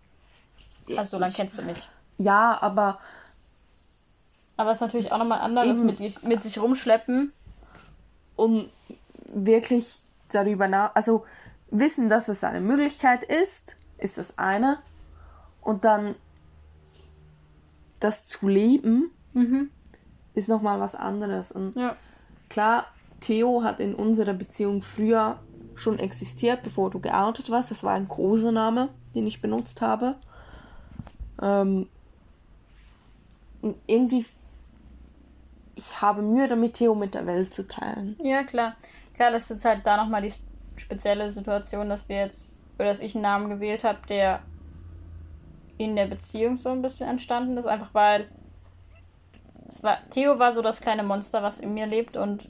Also 0.96 1.16
so 1.16 1.20
lange 1.20 1.32
kennst 1.32 1.58
du 1.58 1.62
mich. 1.62 1.88
Ja, 2.18 2.58
aber. 2.60 2.98
Aber 4.56 4.70
es 4.70 4.78
ist 4.78 4.82
natürlich 4.82 5.12
auch 5.12 5.18
nochmal 5.18 5.40
anderes 5.40 5.78
mit, 5.78 6.22
mit 6.24 6.42
sich 6.42 6.58
rumschleppen. 6.58 7.32
Und 8.36 8.70
wirklich 9.26 10.02
darüber 10.30 10.68
nach. 10.68 10.94
Also 10.94 11.24
wissen, 11.70 12.08
dass 12.08 12.28
es 12.28 12.44
eine 12.44 12.60
Möglichkeit 12.60 13.22
ist, 13.22 13.76
ist 13.98 14.18
das 14.18 14.38
eine. 14.38 14.78
Und 15.60 15.84
dann 15.84 16.14
das 18.04 18.26
zu 18.26 18.48
leben, 18.48 19.10
mhm. 19.32 19.70
ist 20.34 20.48
nochmal 20.48 20.80
was 20.80 20.94
anderes. 20.94 21.52
Und 21.52 21.76
ja. 21.76 21.96
klar, 22.48 22.86
Theo 23.20 23.62
hat 23.62 23.80
in 23.80 23.94
unserer 23.94 24.34
Beziehung 24.34 24.82
früher 24.82 25.38
schon 25.74 25.98
existiert, 25.98 26.62
bevor 26.62 26.90
du 26.90 27.00
geoutet 27.00 27.50
warst. 27.50 27.70
Das 27.70 27.84
war 27.84 27.94
ein 27.94 28.08
großer 28.08 28.52
Name, 28.52 28.88
den 29.14 29.26
ich 29.26 29.40
benutzt 29.40 29.80
habe. 29.80 30.16
Ähm, 31.40 31.88
und 33.62 33.76
irgendwie, 33.86 34.24
ich 35.76 36.02
habe 36.02 36.22
Mühe 36.22 36.48
damit, 36.48 36.74
Theo 36.74 36.94
mit 36.94 37.14
der 37.14 37.26
Welt 37.26 37.54
zu 37.54 37.66
teilen. 37.66 38.16
Ja, 38.22 38.42
klar. 38.42 38.76
Klar, 39.14 39.30
das 39.30 39.50
ist 39.50 39.64
halt 39.64 39.86
da 39.86 39.96
nochmal 39.96 40.22
die 40.22 40.32
spezielle 40.76 41.30
Situation, 41.30 41.88
dass 41.88 42.08
wir 42.08 42.16
jetzt, 42.16 42.50
oder 42.78 42.88
dass 42.88 43.00
ich 43.00 43.14
einen 43.14 43.22
Namen 43.22 43.50
gewählt 43.50 43.84
habe, 43.84 43.98
der 44.08 44.40
in 45.78 45.96
der 45.96 46.06
Beziehung 46.06 46.56
so 46.56 46.68
ein 46.68 46.82
bisschen 46.82 47.08
entstanden 47.08 47.56
ist, 47.56 47.66
einfach 47.66 47.92
weil 47.92 48.28
es 49.68 49.82
war, 49.82 49.98
Theo 50.10 50.38
war 50.38 50.52
so 50.52 50.60
das 50.60 50.80
kleine 50.80 51.02
Monster, 51.02 51.42
was 51.42 51.58
in 51.58 51.72
mir 51.72 51.86
lebt 51.86 52.16
und 52.16 52.46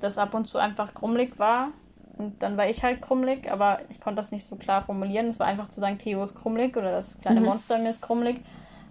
das 0.00 0.18
ab 0.18 0.34
und 0.34 0.46
zu 0.46 0.58
einfach 0.58 0.94
krummelig 0.94 1.38
war. 1.38 1.68
Und 2.16 2.42
dann 2.42 2.56
war 2.56 2.68
ich 2.68 2.82
halt 2.82 3.02
krummelig, 3.02 3.50
aber 3.50 3.78
ich 3.90 4.00
konnte 4.00 4.16
das 4.16 4.30
nicht 4.30 4.46
so 4.46 4.56
klar 4.56 4.82
formulieren. 4.82 5.26
Es 5.26 5.40
war 5.40 5.46
einfach 5.46 5.68
zu 5.68 5.80
sagen, 5.80 5.98
Theo 5.98 6.22
ist 6.22 6.34
krummelig 6.34 6.76
oder 6.76 6.92
das 6.92 7.20
kleine 7.20 7.40
mhm. 7.40 7.46
Monster 7.46 7.76
in 7.76 7.82
mir 7.82 7.90
ist 7.90 8.00
krummelig. 8.00 8.40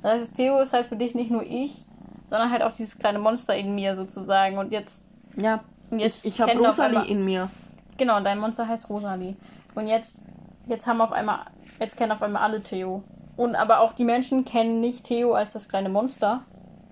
Das 0.01 0.19
heißt, 0.19 0.35
Theo 0.35 0.59
ist 0.59 0.73
halt 0.73 0.85
für 0.85 0.97
dich 0.97 1.15
nicht 1.15 1.31
nur 1.31 1.43
ich, 1.43 1.85
sondern 2.27 2.51
halt 2.51 2.61
auch 2.61 2.73
dieses 2.73 2.99
kleine 2.99 3.19
Monster 3.19 3.55
in 3.55 3.73
mir 3.73 3.95
sozusagen. 3.95 4.57
Und 4.57 4.71
jetzt. 4.71 5.05
Ja, 5.37 5.63
und 5.89 5.99
jetzt 5.99 6.25
ich, 6.25 6.33
ich 6.33 6.41
habe 6.41 6.51
Rosalie 6.59 7.05
in 7.05 7.23
mir. 7.23 7.49
Genau, 7.97 8.19
dein 8.19 8.39
Monster 8.39 8.67
heißt 8.67 8.89
Rosalie. 8.89 9.35
Und 9.75 9.87
jetzt, 9.87 10.25
jetzt 10.67 10.85
haben 10.85 10.99
auf 10.99 11.11
einmal 11.11 11.45
Jetzt 11.79 11.97
kennen 11.97 12.11
auf 12.11 12.21
einmal 12.21 12.43
alle 12.43 12.61
Theo. 12.61 13.03
Und 13.35 13.55
aber 13.55 13.79
auch 13.79 13.93
die 13.93 14.03
Menschen 14.03 14.45
kennen 14.45 14.79
nicht 14.79 15.05
Theo 15.05 15.33
als 15.33 15.53
das 15.53 15.67
kleine 15.67 15.89
Monster. 15.89 16.41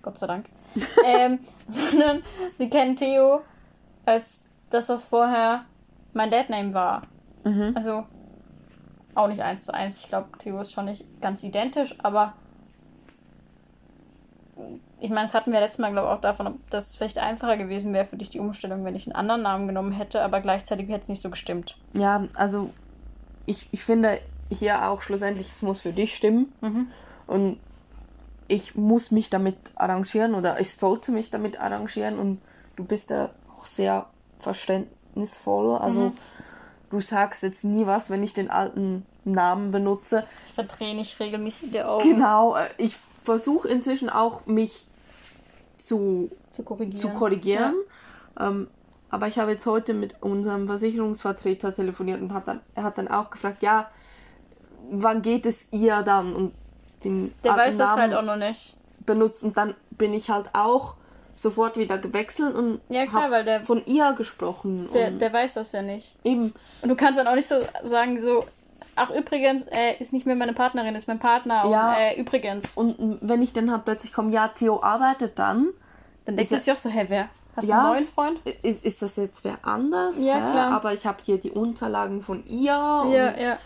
Gott 0.01 0.17
sei 0.17 0.27
Dank. 0.27 0.49
ähm, 1.05 1.39
sondern 1.67 2.23
sie 2.57 2.69
kennen 2.69 2.95
Theo 2.95 3.41
als 4.05 4.43
das, 4.69 4.89
was 4.89 5.05
vorher 5.05 5.65
mein 6.13 6.31
Dad-Name 6.31 6.73
war. 6.73 7.03
Mhm. 7.43 7.73
Also 7.75 8.05
auch 9.15 9.27
nicht 9.27 9.41
eins 9.41 9.65
zu 9.65 9.73
eins. 9.73 9.99
Ich 9.99 10.07
glaube, 10.07 10.29
Theo 10.37 10.59
ist 10.61 10.71
schon 10.71 10.85
nicht 10.85 11.05
ganz 11.21 11.43
identisch, 11.43 11.95
aber 12.01 12.33
ich 14.99 15.09
meine, 15.09 15.23
das 15.23 15.33
hatten 15.33 15.51
wir 15.51 15.59
letztes 15.59 15.79
Mal, 15.79 15.91
glaube 15.91 16.07
ich, 16.07 16.13
auch 16.13 16.21
davon, 16.21 16.59
dass 16.69 16.89
es 16.89 16.95
vielleicht 16.95 17.17
einfacher 17.17 17.57
gewesen 17.57 17.93
wäre 17.93 18.05
für 18.05 18.17
dich 18.17 18.29
die 18.29 18.39
Umstellung, 18.39 18.85
wenn 18.85 18.95
ich 18.95 19.07
einen 19.07 19.15
anderen 19.15 19.41
Namen 19.41 19.67
genommen 19.67 19.91
hätte, 19.91 20.21
aber 20.21 20.41
gleichzeitig 20.41 20.87
hätte 20.89 21.01
es 21.01 21.09
nicht 21.09 21.21
so 21.21 21.29
gestimmt. 21.29 21.77
Ja, 21.93 22.27
also 22.35 22.69
ich, 23.45 23.67
ich 23.71 23.83
finde, 23.83 24.19
hier 24.51 24.89
auch 24.89 25.01
schlussendlich, 25.01 25.49
es 25.49 25.61
muss 25.61 25.81
für 25.81 25.93
dich 25.93 26.15
stimmen. 26.15 26.51
Mhm. 26.61 26.87
Und 27.27 27.59
ich 28.47 28.75
muss 28.75 29.11
mich 29.11 29.29
damit 29.29 29.57
arrangieren 29.75 30.35
oder 30.35 30.59
ich 30.59 30.75
sollte 30.75 31.11
mich 31.11 31.29
damit 31.29 31.59
arrangieren 31.59 32.19
und 32.19 32.41
du 32.75 32.83
bist 32.83 33.09
da 33.09 33.31
auch 33.55 33.65
sehr 33.65 34.07
verständnisvoll. 34.39 35.77
Also 35.77 36.09
mhm. 36.09 36.17
du 36.89 36.99
sagst 36.99 37.43
jetzt 37.43 37.63
nie 37.63 37.85
was, 37.85 38.09
wenn 38.09 38.23
ich 38.23 38.33
den 38.33 38.49
alten 38.49 39.05
Namen 39.23 39.71
benutze. 39.71 40.25
Ich 40.47 40.53
verdrehe 40.53 40.95
nicht 40.95 41.19
regelmäßig 41.19 41.71
die 41.71 41.81
Augen. 41.81 42.03
Genau, 42.03 42.55
äh, 42.55 42.67
ich 42.77 42.97
versuche 43.23 43.67
inzwischen 43.69 44.09
auch 44.09 44.45
mich 44.47 44.87
zu, 45.77 46.31
zu 46.53 46.63
korrigieren. 46.63 46.97
Zu 46.97 47.09
korrigieren. 47.09 47.75
Ja. 48.37 48.49
Ähm, 48.49 48.67
aber 49.09 49.27
ich 49.27 49.37
habe 49.37 49.51
jetzt 49.51 49.65
heute 49.65 49.93
mit 49.93 50.21
unserem 50.21 50.67
Versicherungsvertreter 50.67 51.73
telefoniert 51.73 52.21
und 52.21 52.33
hat 52.33 52.47
dann, 52.47 52.61
er 52.75 52.83
hat 52.83 52.97
dann 52.97 53.09
auch 53.09 53.29
gefragt, 53.29 53.61
ja, 53.61 53.89
wann 54.91 55.21
geht 55.21 55.45
es 55.45 55.67
ihr 55.71 56.01
dann? 56.03 56.33
Und 56.33 56.53
den 57.03 57.33
Der 57.43 57.55
weiß 57.55 57.77
Namen 57.77 57.89
das 57.89 57.99
halt 57.99 58.13
auch 58.13 58.21
noch 58.23 58.35
nicht. 58.35 58.75
Benutzt 59.05 59.43
und 59.43 59.57
dann 59.57 59.73
bin 59.91 60.13
ich 60.13 60.29
halt 60.29 60.49
auch 60.53 60.95
sofort 61.33 61.77
wieder 61.77 61.97
gewechselt 61.97 62.55
und 62.55 62.81
ja, 62.89 63.07
klar, 63.07 63.31
weil 63.31 63.43
der, 63.43 63.63
von 63.65 63.83
ihr 63.85 64.13
gesprochen. 64.13 64.89
Der, 64.93 65.09
der 65.09 65.33
weiß 65.33 65.55
das 65.55 65.71
ja 65.71 65.81
nicht. 65.81 66.17
Eben. 66.23 66.53
Und 66.81 66.89
du 66.89 66.95
kannst 66.95 67.17
dann 67.17 67.27
auch 67.27 67.35
nicht 67.35 67.47
so 67.47 67.55
sagen, 67.83 68.21
so, 68.21 68.45
ach 68.95 69.09
übrigens, 69.09 69.65
äh, 69.67 69.95
ist 69.99 70.13
nicht 70.13 70.27
mehr 70.27 70.35
meine 70.35 70.53
Partnerin, 70.53 70.93
ist 70.95 71.07
mein 71.07 71.19
Partner 71.19 71.65
ja, 71.67 71.89
und 71.89 71.97
äh, 71.97 72.19
übrigens. 72.19 72.77
Und 72.77 73.19
wenn 73.21 73.41
ich 73.41 73.53
dann 73.53 73.71
halt 73.71 73.85
plötzlich 73.85 74.13
komme, 74.13 74.31
ja, 74.31 74.49
Theo 74.49 74.83
arbeitet 74.83 75.39
dann. 75.39 75.69
Dann 76.25 76.37
denkst 76.37 76.51
du 76.51 76.57
dir 76.57 76.73
auch 76.73 76.77
so, 76.77 76.89
hä, 76.89 77.05
wer? 77.07 77.29
Hast 77.55 77.67
ja, 77.67 77.75
du 77.75 77.81
einen 77.81 77.93
neuen 77.93 78.07
Freund? 78.07 78.39
Ist, 78.61 78.85
ist 78.85 79.01
das 79.01 79.15
jetzt 79.15 79.43
wer 79.43 79.57
anders? 79.63 80.17
Ja, 80.19 80.35
hä? 80.35 80.51
klar. 80.51 80.71
Aber 80.71 80.93
ich 80.93 81.05
habe 81.05 81.17
hier 81.23 81.39
die 81.39 81.51
Unterlagen 81.51 82.21
von 82.21 82.45
ihr. 82.45 82.71
Ja, 82.71 83.37
ja. 83.37 83.57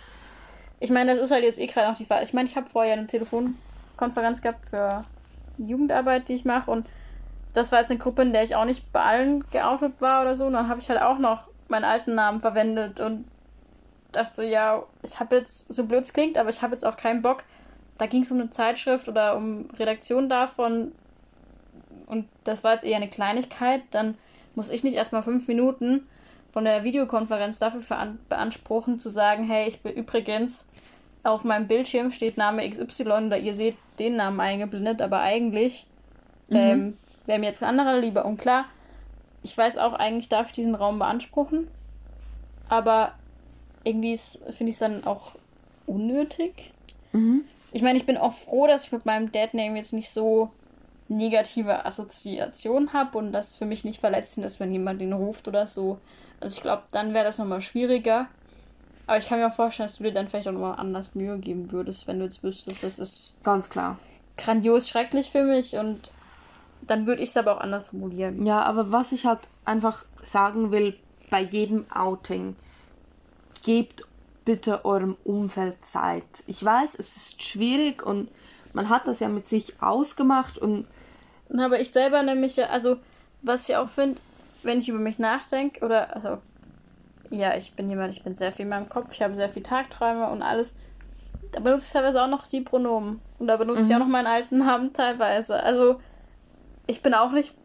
Ich 0.80 0.90
meine, 0.90 1.14
das 1.14 1.22
ist 1.22 1.32
halt 1.32 1.44
jetzt 1.44 1.60
eh 1.60 1.68
gerade 1.68 1.90
noch 1.90 1.98
die 1.98 2.06
Frage. 2.06 2.24
Ich 2.24 2.34
meine, 2.34 2.50
ich 2.50 2.56
habe 2.56 2.68
vorher 2.68 2.94
eine 2.94 3.08
Telefonkonferenz 3.08 4.42
gehabt 4.42 4.66
für 4.66 5.04
Jugendarbeit, 5.58 6.28
die 6.28 6.34
ich 6.34 6.46
mache. 6.46 6.70
Und 6.70 6.88
das 7.54 7.72
war 7.72 7.80
jetzt 7.80 7.92
eine 7.92 8.00
Gruppe, 8.00 8.24
in 8.24 8.34
der 8.34 8.44
ich 8.44 8.56
auch 8.56 8.66
nicht 8.66 8.92
bei 8.92 9.02
allen 9.02 9.44
geoutet 9.52 10.02
war 10.02 10.22
oder 10.22 10.36
so. 10.36 10.46
Und 10.46 10.54
dann 10.54 10.68
habe 10.68 10.80
ich 10.80 10.90
halt 10.90 11.02
auch 11.02 11.18
noch 11.18 11.48
meinen 11.68 11.86
alten 11.86 12.16
Namen 12.16 12.42
verwendet 12.42 13.00
und 13.00 13.26
dachte 14.12 14.36
so, 14.36 14.44
ja, 14.44 14.84
ich 15.04 15.20
habe 15.20 15.38
jetzt, 15.38 15.74
so 15.74 15.86
blöd 15.86 16.04
es 16.04 16.14
klingt, 16.14 16.38
aber 16.38 16.50
ich 16.50 16.62
habe 16.62 16.74
jetzt 16.74 16.86
auch 16.86 16.98
keinen 16.98 17.22
Bock. 17.22 17.44
Da 17.98 18.08
ging 18.08 18.24
es 18.24 18.32
um 18.32 18.40
eine 18.40 18.50
Zeitschrift 18.50 19.08
oder 19.08 19.36
um 19.36 19.70
Redaktion 19.80 20.30
davon, 20.30 20.92
und 22.08 22.28
das 22.44 22.64
war 22.64 22.74
jetzt 22.74 22.86
eher 22.86 22.98
eine 22.98 23.10
Kleinigkeit, 23.10 23.82
dann 23.92 24.18
muss 24.54 24.70
ich 24.70 24.84
nicht 24.84 24.96
erstmal 24.96 25.24
fünf 25.24 25.48
Minuten 25.48 26.08
von 26.56 26.64
der 26.64 26.86
Videokonferenz 26.86 27.60
dafür 27.60 27.82
beanspruchen, 28.30 28.98
zu 28.98 29.10
sagen, 29.10 29.44
hey, 29.44 29.68
ich 29.68 29.82
bin 29.82 29.92
übrigens, 29.92 30.70
auf 31.22 31.44
meinem 31.44 31.68
Bildschirm 31.68 32.14
steht 32.14 32.38
Name 32.38 32.70
XY 32.70 33.04
oder 33.04 33.38
ihr 33.38 33.54
seht 33.54 33.76
den 34.00 34.16
Namen 34.16 34.40
eingeblendet, 34.40 35.02
aber 35.02 35.20
eigentlich 35.20 35.86
mhm. 36.48 36.56
ähm, 36.56 36.98
wäre 37.26 37.40
mir 37.40 37.48
jetzt 37.48 37.62
ein 37.62 37.78
anderer 37.78 38.00
lieber. 38.00 38.24
Und 38.24 38.38
klar, 38.38 38.68
ich 39.44 39.58
weiß 39.58 39.78
auch, 39.78 39.96
eigentlich 39.96 40.30
darf 40.30 40.48
ich 40.48 40.54
diesen 40.54 40.76
Raum 40.76 40.98
beanspruchen, 40.98 41.68
aber 42.70 43.12
irgendwie 43.84 44.16
finde 44.16 44.70
ich 44.70 44.76
es 44.76 44.80
dann 44.80 45.04
auch 45.04 45.34
unnötig. 45.88 46.72
Mhm. 47.12 47.44
Ich 47.74 47.82
meine, 47.82 47.98
ich 47.98 48.06
bin 48.06 48.16
auch 48.16 48.34
froh, 48.34 48.66
dass 48.66 48.86
ich 48.86 48.94
mit 48.94 49.06
meinem 49.06 49.30
Dad-Name 49.30 49.76
jetzt 49.76 49.92
nicht 49.92 50.10
so 50.10 50.52
negative 51.10 51.86
Assoziationen 51.86 52.94
habe 52.94 53.18
und 53.18 53.34
das 53.34 53.58
für 53.58 53.66
mich 53.66 53.84
nicht 53.84 54.00
verletzend 54.00 54.46
ist, 54.46 54.62
wenn 54.62 54.72
jemand 54.72 55.02
ihn 55.02 55.12
ruft 55.12 55.50
oder 55.50 55.68
so. 55.68 56.00
Also 56.40 56.58
ich 56.58 56.62
glaube, 56.62 56.84
dann 56.92 57.14
wäre 57.14 57.26
das 57.26 57.38
nochmal 57.38 57.62
schwieriger. 57.62 58.28
Aber 59.08 59.18
ich 59.18 59.28
kann 59.28 59.40
mir 59.40 59.48
auch 59.48 59.56
vorstellen, 59.56 59.88
dass 59.88 59.98
du 59.98 60.04
dir 60.04 60.14
dann 60.14 60.28
vielleicht 60.28 60.48
auch 60.48 60.54
nochmal 60.54 60.80
anders 60.80 61.16
Mühe 61.16 61.38
geben 61.38 61.72
würdest, 61.72 62.08
wenn 62.08 62.20
du 62.20 62.26
jetzt 62.26 62.44
wüsstest, 62.44 62.84
das 62.84 63.00
ist. 63.00 63.38
Ganz 63.44 63.70
klar. 63.70 64.00
Grandios 64.38 64.90
schrecklich 64.90 65.30
für 65.30 65.44
mich 65.44 65.76
und 65.76 66.12
dann 66.82 67.08
würde 67.08 67.22
ich 67.22 67.30
es 67.30 67.38
aber 67.38 67.56
auch 67.56 67.62
anders 67.62 67.88
formulieren. 67.88 68.46
Ja, 68.46 68.64
aber 68.64 68.92
was 68.92 69.12
ich 69.12 69.26
halt 69.26 69.48
einfach 69.64 70.06
sagen 70.24 70.72
will, 70.72 70.98
bei 71.30 71.42
jedem 71.42 71.86
Outing, 71.92 72.56
gebt 73.64 74.04
bitte 74.44 74.86
eurem 74.86 75.18
Umfeld 75.24 75.84
Zeit. 75.84 76.24
Ich 76.46 76.64
weiß, 76.64 76.96
es 77.00 77.16
ist 77.16 77.42
schwierig 77.42 78.06
und 78.06 78.30
man 78.74 78.90
hat 78.90 79.08
das 79.08 79.20
ja 79.20 79.30
mit 79.30 79.48
sich 79.48 79.82
ausgemacht 79.82 80.58
und. 80.58 80.88
Aber 81.56 81.80
ich 81.80 81.92
selber 81.92 82.24
nämlich 82.24 82.56
ja, 82.56 82.68
also, 82.68 82.98
was 83.42 83.70
ich 83.70 83.76
auch 83.76 83.90
finde, 83.90 84.20
wenn 84.66 84.80
ich 84.80 84.90
über 84.90 85.00
mich 85.00 85.20
nachdenke, 85.20 85.84
oder, 85.86 86.16
also, 86.16 86.38
ja, 87.30 87.56
ich 87.56 87.74
bin 87.74 87.90
jemand, 87.90 88.14
ich 88.14 88.24
bin 88.24 88.36
sehr 88.36 88.52
viel 88.52 88.64
in 88.64 88.70
meinem 88.70 88.90
Kopf, 88.90 89.10
ich 89.12 89.22
habe 89.22 89.36
sehr 89.36 89.50
viel 89.50 89.64
Tagträume 89.64 90.30
und 90.30 90.42
alles. 90.42 90.76
Da 91.52 91.60
benutze 91.60 91.86
ich 91.86 91.94
teilweise 91.94 92.22
auch 92.22 92.28
noch 92.28 92.46
Sie-Pronomen. 92.46 93.22
Und 93.40 93.48
da 93.48 93.58
benutze 93.58 93.84
mhm. 93.84 93.90
ich 93.90 93.96
auch 93.96 94.00
noch 94.00 94.08
meinen 94.08 94.28
alten 94.28 94.60
Namen 94.60 94.94
teilweise. 94.94 95.62
Also, 95.62 96.00
ich 96.88 97.02
bin 97.02 97.14
auch 97.14 97.32
nicht 97.32 97.56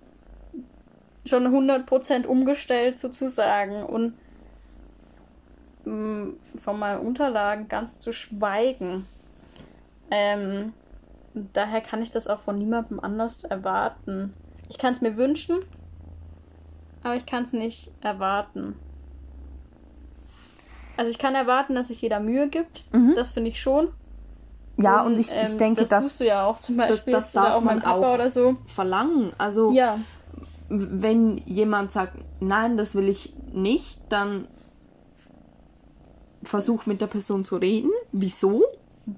schon 1.27 1.47
100% 1.47 2.27
umgestellt 2.27 2.99
sozusagen. 2.99 3.85
Und 3.85 4.17
mh, 5.85 5.95
mm, 5.95 6.39
von 6.57 6.79
meinen 6.79 7.07
Unterlagen 7.07 7.69
ganz 7.69 7.99
zu 7.99 8.13
schweigen. 8.13 9.07
Ähm, 10.11 10.73
daher 11.35 11.81
kann 11.81 12.03
ich 12.03 12.11
das 12.11 12.27
auch 12.27 12.41
von 12.41 12.57
niemandem 12.57 13.01
anders 13.01 13.45
erwarten. 13.45 14.35
Ich 14.69 14.79
kann 14.79 14.93
es 14.93 15.01
mir 15.01 15.17
wünschen, 15.17 15.59
aber 17.03 17.17
ich 17.17 17.27
kann 17.27 17.45
es 17.45 17.53
nicht 17.53 17.93
erwarten. 18.01 18.77
Also 20.97 21.11
ich 21.11 21.19
kann 21.19 21.35
erwarten, 21.35 21.75
dass 21.75 21.89
sich 21.89 22.03
jeder 22.03 22.21
Mühe 22.21 22.49
gibt. 22.49 22.83
Mhm. 22.93 23.15
Das 23.15 23.33
finde 23.33 23.51
ich 23.51 23.61
schon. 23.61 23.89
Ja, 24.77 25.01
und, 25.03 25.15
und 25.15 25.21
ich, 25.21 25.31
ich 25.31 25.53
ähm, 25.53 25.59
denke, 25.59 25.81
das, 25.81 25.91
das 25.91 26.05
tust 26.05 26.21
du 26.21 26.27
ja 26.27 26.45
auch 26.45 26.59
zum 26.59 26.77
Beispiel. 26.77 27.13
Das, 27.13 27.33
das 27.33 27.33
darf 27.33 27.55
auch 27.55 27.61
man 27.61 27.83
auch 27.83 28.15
oder 28.15 28.31
so. 28.31 28.57
verlangen. 28.67 29.33
Also 29.39 29.73
ja. 29.73 29.99
wenn 30.69 31.39
jemand 31.47 31.93
sagt, 31.93 32.15
nein, 32.41 32.77
das 32.77 32.95
will 32.95 33.09
ich 33.09 33.35
nicht, 33.53 34.01
dann 34.09 34.47
versuch 36.43 36.87
mit 36.87 37.01
der 37.01 37.07
Person 37.07 37.45
zu 37.45 37.57
reden. 37.57 37.91
Wieso? 38.13 38.65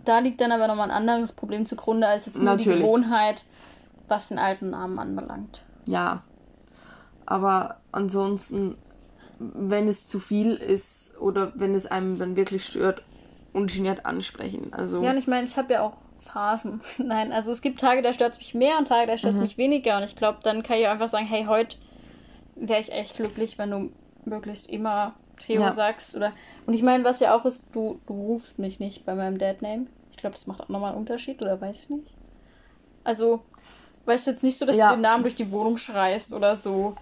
Da 0.04 0.18
liegt 0.18 0.40
dann 0.40 0.52
aber 0.52 0.68
nochmal 0.68 0.90
ein 0.90 1.08
anderes 1.08 1.32
Problem 1.32 1.66
zugrunde 1.66 2.06
als 2.06 2.26
jetzt 2.26 2.36
nur 2.36 2.44
Natürlich. 2.44 2.76
die 2.78 2.82
Gewohnheit, 2.82 3.44
was 4.08 4.28
den 4.28 4.38
alten 4.38 4.70
Namen 4.70 4.98
anbelangt. 4.98 5.62
Ja. 5.86 6.22
Aber 7.26 7.80
ansonsten, 7.92 8.76
wenn 9.38 9.88
es 9.88 10.06
zu 10.06 10.20
viel 10.20 10.54
ist 10.54 11.14
oder 11.18 11.52
wenn 11.54 11.74
es 11.74 11.86
einem 11.86 12.18
dann 12.18 12.36
wirklich 12.36 12.64
stört, 12.64 13.02
ungeniert 13.52 14.06
ansprechen. 14.06 14.72
Also 14.72 15.02
ja, 15.02 15.10
und 15.10 15.18
ich 15.18 15.26
meine, 15.26 15.46
ich 15.46 15.56
habe 15.56 15.74
ja 15.74 15.82
auch 15.82 15.96
Phasen. 16.20 16.80
Nein, 16.98 17.32
also 17.32 17.52
es 17.52 17.60
gibt 17.60 17.80
Tage, 17.80 18.02
da 18.02 18.12
stört 18.12 18.32
es 18.32 18.38
mich 18.38 18.54
mehr 18.54 18.78
und 18.78 18.88
Tage, 18.88 19.06
da 19.06 19.18
stört 19.18 19.34
es 19.34 19.40
mhm. 19.40 19.44
mich 19.44 19.58
weniger. 19.58 19.98
Und 19.98 20.04
ich 20.04 20.16
glaube, 20.16 20.38
dann 20.42 20.62
kann 20.62 20.78
ich 20.78 20.88
einfach 20.88 21.08
sagen, 21.08 21.26
hey, 21.26 21.44
heute 21.44 21.76
wäre 22.56 22.80
ich 22.80 22.92
echt 22.92 23.16
glücklich, 23.16 23.58
wenn 23.58 23.70
du 23.70 23.90
möglichst 24.24 24.68
immer 24.68 25.14
Theo 25.38 25.60
ja. 25.60 25.72
sagst. 25.72 26.16
Oder 26.16 26.32
und 26.66 26.74
ich 26.74 26.82
meine, 26.82 27.04
was 27.04 27.20
ja 27.20 27.36
auch 27.36 27.44
ist, 27.44 27.66
du, 27.72 28.00
du 28.06 28.14
rufst 28.14 28.58
mich 28.58 28.80
nicht 28.80 29.04
bei 29.04 29.14
meinem 29.14 29.38
Deadname. 29.38 29.86
Ich 30.10 30.16
glaube, 30.16 30.34
das 30.34 30.46
macht 30.46 30.62
auch 30.62 30.68
nochmal 30.68 30.90
einen 30.90 31.00
Unterschied, 31.00 31.42
oder 31.42 31.60
weiß 31.60 31.84
ich 31.84 31.90
nicht. 31.90 32.14
Also, 33.04 33.42
weißt 34.04 34.26
du 34.26 34.30
jetzt 34.32 34.42
nicht 34.42 34.58
so, 34.58 34.66
dass 34.66 34.76
ja. 34.76 34.90
du 34.90 34.96
den 34.96 35.02
Namen 35.02 35.22
durch 35.22 35.34
die 35.34 35.50
Wohnung 35.50 35.76
schreist 35.78 36.32
oder 36.32 36.56
so. 36.56 36.96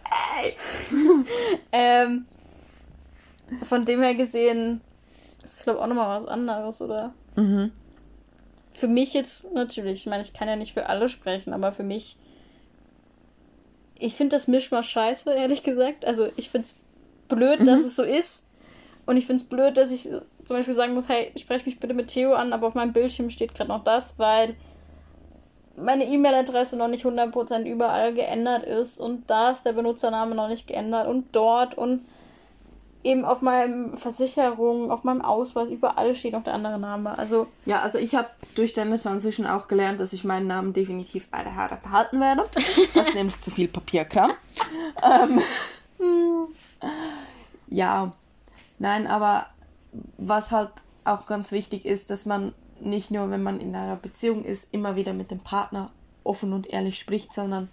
ähm, 1.73 2.27
von 3.65 3.85
dem 3.85 4.03
her 4.03 4.15
gesehen, 4.15 4.81
ist, 5.43 5.65
glaube 5.65 5.79
ich, 5.79 5.85
auch 5.85 5.89
nochmal 5.89 6.21
was 6.21 6.29
anderes, 6.29 6.83
oder? 6.83 7.13
Mhm. 7.37 7.73
Für 8.73 8.89
mich 8.89 9.15
jetzt 9.15 9.53
natürlich, 9.53 10.01
ich 10.01 10.07
meine, 10.07 10.23
ich 10.23 10.33
kann 10.33 10.49
ja 10.49 10.57
nicht 10.57 10.75
für 10.75 10.89
alle 10.89 11.09
sprechen, 11.09 11.53
aber 11.53 11.73
für 11.73 11.83
mich. 11.83 12.17
Ich 13.99 14.15
finde 14.15 14.37
das 14.37 14.49
Mischmasch 14.49 14.89
scheiße, 14.89 15.31
ehrlich 15.33 15.63
gesagt. 15.63 16.07
Also, 16.07 16.29
ich 16.37 16.49
finde 16.49 16.67
es 16.67 16.77
blöd, 17.29 17.61
mhm. 17.61 17.67
dass 17.67 17.83
es 17.83 17.97
so 17.97 18.03
ist. 18.03 18.47
Und 19.07 19.17
ich 19.17 19.27
finde 19.27 19.43
es 19.43 19.49
blöd, 19.49 19.77
dass 19.77 19.91
ich 19.91 20.05
zum 20.05 20.57
Beispiel 20.57 20.75
sagen 20.75 20.95
muss, 20.95 21.09
hey, 21.09 21.33
spreche 21.37 21.67
mich 21.67 21.81
bitte 21.81 21.95
mit 21.95 22.09
Theo 22.09 22.35
an, 22.35 22.53
aber 22.53 22.67
auf 22.69 22.75
meinem 22.75 22.93
Bildschirm 22.93 23.31
steht 23.31 23.55
gerade 23.55 23.69
noch 23.69 23.85
das, 23.85 24.19
weil 24.19 24.55
meine 25.83 26.07
E-Mail-Adresse 26.07 26.77
noch 26.77 26.89
nicht 26.89 27.05
100% 27.05 27.65
überall 27.65 28.15
geändert 28.15 28.65
ist 28.65 29.01
und 29.01 29.29
da 29.31 29.51
ist 29.51 29.65
der 29.65 29.73
Benutzername 29.73 30.35
noch 30.35 30.49
nicht 30.49 30.67
geändert 30.67 31.09
und 31.09 31.27
dort 31.33 31.77
und 31.77 32.03
eben 33.03 33.25
auf 33.25 33.41
meinem 33.41 33.97
Versicherung, 33.97 34.91
auf 34.91 35.05
meinem 35.05 35.23
Ausweis, 35.23 35.69
überall 35.71 36.15
steht 36.15 36.35
noch 36.35 36.45
der 36.45 36.55
andere 36.55 36.79
Name. 36.79 37.17
Also 37.19 37.47
ja, 37.65 37.81
also 37.81 37.99
ich 37.99 38.15
habe 38.15 38.29
durch 38.55 38.73
deine 38.73 38.99
Transition 38.99 39.47
auch 39.47 39.69
gelernt, 39.69 40.01
dass 40.01 40.13
ich 40.13 40.25
meinen 40.25 40.47
Namen 40.47 40.73
definitiv 40.73 41.31
bei 41.31 41.43
der 41.43 41.57
Haare 41.57 41.79
behalten 41.83 42.21
werde. 42.21 42.45
Das 42.95 43.09
ist 43.09 43.15
nämlich 43.15 43.41
zu 43.41 43.51
viel 43.51 43.69
Papierkram. 43.69 44.33
ähm, 45.03 45.41
ja, 47.69 48.13
nein, 48.79 49.07
aber 49.07 49.47
was 50.19 50.51
halt 50.51 50.71
auch 51.05 51.27
ganz 51.27 51.53
wichtig 51.53 51.87
ist, 51.87 52.11
dass 52.11 52.27
man 52.27 52.53
nicht 52.81 53.11
nur, 53.11 53.31
wenn 53.31 53.43
man 53.43 53.61
in 53.61 53.75
einer 53.75 53.97
Beziehung 53.97 54.45
ist, 54.45 54.73
immer 54.73 54.97
wieder 54.97 55.13
mit 55.13 55.31
dem 55.31 55.41
Partner 55.41 55.91
offen 56.25 56.53
und 56.53 56.67
ehrlich 56.69 56.99
spricht, 56.99 57.33
sondern 57.33 57.69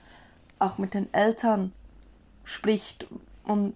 auch 0.59 0.77
mit 0.77 0.93
den 0.93 1.13
Eltern 1.13 1.73
spricht 2.43 3.07
und 3.43 3.75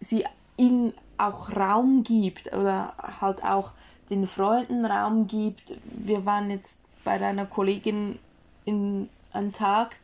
sie 0.00 0.24
ihnen 0.56 0.94
auch 1.18 1.54
Raum 1.54 2.04
gibt 2.04 2.52
oder 2.52 2.94
halt 3.20 3.44
auch 3.44 3.72
den 4.10 4.26
Freunden 4.26 4.84
Raum 4.84 5.26
gibt. 5.26 5.76
Wir 5.84 6.24
waren 6.24 6.50
jetzt 6.50 6.78
bei 7.04 7.18
deiner 7.18 7.46
Kollegin 7.46 8.18
in 8.64 9.08
einem 9.32 9.52
Tag 9.52 9.96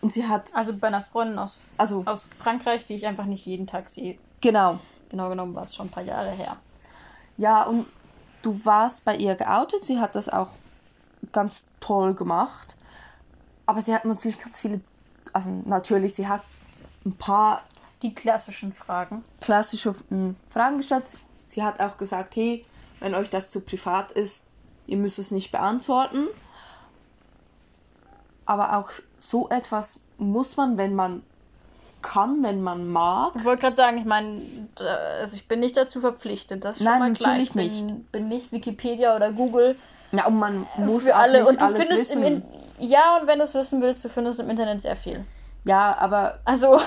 und 0.00 0.12
sie 0.12 0.26
hat. 0.26 0.54
Also 0.54 0.74
bei 0.74 0.88
einer 0.88 1.02
Freundin 1.02 1.38
aus, 1.38 1.58
also, 1.76 2.02
aus 2.06 2.30
Frankreich, 2.36 2.86
die 2.86 2.94
ich 2.94 3.06
einfach 3.06 3.26
nicht 3.26 3.46
jeden 3.46 3.66
Tag 3.66 3.88
sehe. 3.88 4.18
Genau. 4.40 4.78
Genau 5.08 5.28
genommen 5.28 5.54
war 5.54 5.62
es 5.64 5.74
schon 5.74 5.86
ein 5.86 5.90
paar 5.90 6.02
Jahre 6.02 6.30
her. 6.30 6.56
Ja, 7.36 7.64
und 7.64 7.86
du 8.46 8.64
warst 8.64 9.04
bei 9.04 9.16
ihr 9.16 9.34
geoutet. 9.34 9.84
Sie 9.84 9.98
hat 9.98 10.14
das 10.14 10.28
auch 10.28 10.50
ganz 11.32 11.66
toll 11.80 12.14
gemacht. 12.14 12.76
Aber 13.66 13.82
sie 13.82 13.92
hat 13.92 14.04
natürlich 14.04 14.40
ganz 14.40 14.60
viele. 14.60 14.80
Also 15.32 15.50
natürlich, 15.64 16.14
sie 16.14 16.28
hat 16.28 16.42
ein 17.04 17.14
paar. 17.14 17.62
Die 18.02 18.14
klassischen 18.14 18.72
Fragen. 18.72 19.24
Klassische 19.40 19.94
hm, 20.10 20.36
Fragen 20.48 20.76
gestellt. 20.76 21.04
Sie 21.46 21.62
hat 21.62 21.80
auch 21.80 21.96
gesagt, 21.96 22.36
hey, 22.36 22.64
wenn 23.00 23.14
euch 23.14 23.30
das 23.30 23.48
zu 23.48 23.62
privat 23.62 24.12
ist, 24.12 24.46
ihr 24.86 24.98
müsst 24.98 25.18
es 25.18 25.30
nicht 25.30 25.50
beantworten. 25.50 26.28
Aber 28.44 28.76
auch 28.76 28.92
so 29.18 29.48
etwas 29.48 30.00
muss 30.18 30.56
man, 30.56 30.76
wenn 30.76 30.94
man 30.94 31.22
kann, 32.06 32.42
wenn 32.42 32.62
man 32.62 32.88
mag. 32.88 33.32
Ich 33.36 33.44
wollte 33.44 33.62
gerade 33.62 33.76
sagen, 33.76 33.98
ich 33.98 34.04
meine, 34.04 34.40
also 35.20 35.36
ich 35.36 35.48
bin 35.48 35.60
nicht 35.60 35.76
dazu 35.76 36.00
verpflichtet. 36.00 36.64
Das 36.64 36.80
Nein, 36.80 36.98
mal 37.00 37.08
natürlich 37.10 37.50
klar. 37.50 37.64
Ich 37.64 37.70
bin, 37.72 37.86
nicht. 37.86 38.12
bin 38.12 38.28
nicht 38.28 38.52
Wikipedia 38.52 39.16
oder 39.16 39.32
Google. 39.32 39.76
Ja, 40.12 40.26
und 40.26 40.38
man 40.38 40.66
muss 40.76 41.04
für 41.04 41.16
alle 41.16 41.46
und 41.46 41.60
du 41.60 41.68
findest 41.68 42.10
wissen. 42.10 42.22
im 42.22 42.42
ja 42.78 43.18
und 43.18 43.26
wenn 43.26 43.38
du 43.38 43.44
es 43.44 43.54
wissen 43.54 43.82
willst, 43.82 44.04
du 44.04 44.08
findest 44.08 44.38
im 44.38 44.48
Internet 44.50 44.80
sehr 44.80 44.96
viel. 44.96 45.24
Ja, 45.64 45.96
aber 45.98 46.38
also 46.44 46.78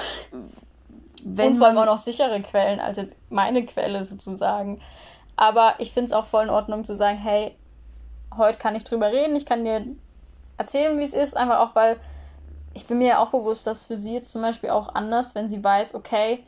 wenn 1.26 1.54
und 1.54 1.58
vor 1.58 1.68
allem 1.68 1.78
auch 1.78 1.86
noch 1.86 1.98
sichere 1.98 2.42
Quellen 2.42 2.80
als 2.80 2.98
jetzt 2.98 3.16
meine 3.30 3.66
Quelle 3.66 4.04
sozusagen. 4.06 4.80
Aber 5.36 5.76
ich 5.80 5.92
finde 5.92 6.08
es 6.08 6.14
auch 6.14 6.26
voll 6.26 6.46
in 6.46 6.50
Ordnung 6.50 6.86
zu 6.86 6.96
sagen, 6.96 7.18
hey, 7.18 7.56
heute 8.38 8.58
kann 8.58 8.76
ich 8.76 8.84
drüber 8.84 9.12
reden, 9.12 9.36
ich 9.36 9.46
kann 9.46 9.66
dir 9.66 9.86
erzählen, 10.58 10.98
wie 10.98 11.04
es 11.04 11.14
ist, 11.14 11.36
einfach 11.36 11.60
auch 11.60 11.76
weil 11.76 12.00
ich 12.80 12.88
bin 12.88 13.00
mir 13.00 13.08
ja 13.08 13.20
auch 13.20 13.32
bewusst, 13.32 13.68
dass 13.68 13.88
für 13.88 13.98
sie 13.98 14.14
jetzt 14.14 14.32
zum 14.32 14.42
Beispiel 14.42 14.70
auch 14.70 14.96
anders, 14.96 15.36
wenn 15.36 15.50
sie 15.50 15.62
weiß, 15.62 15.96
okay, 15.96 16.46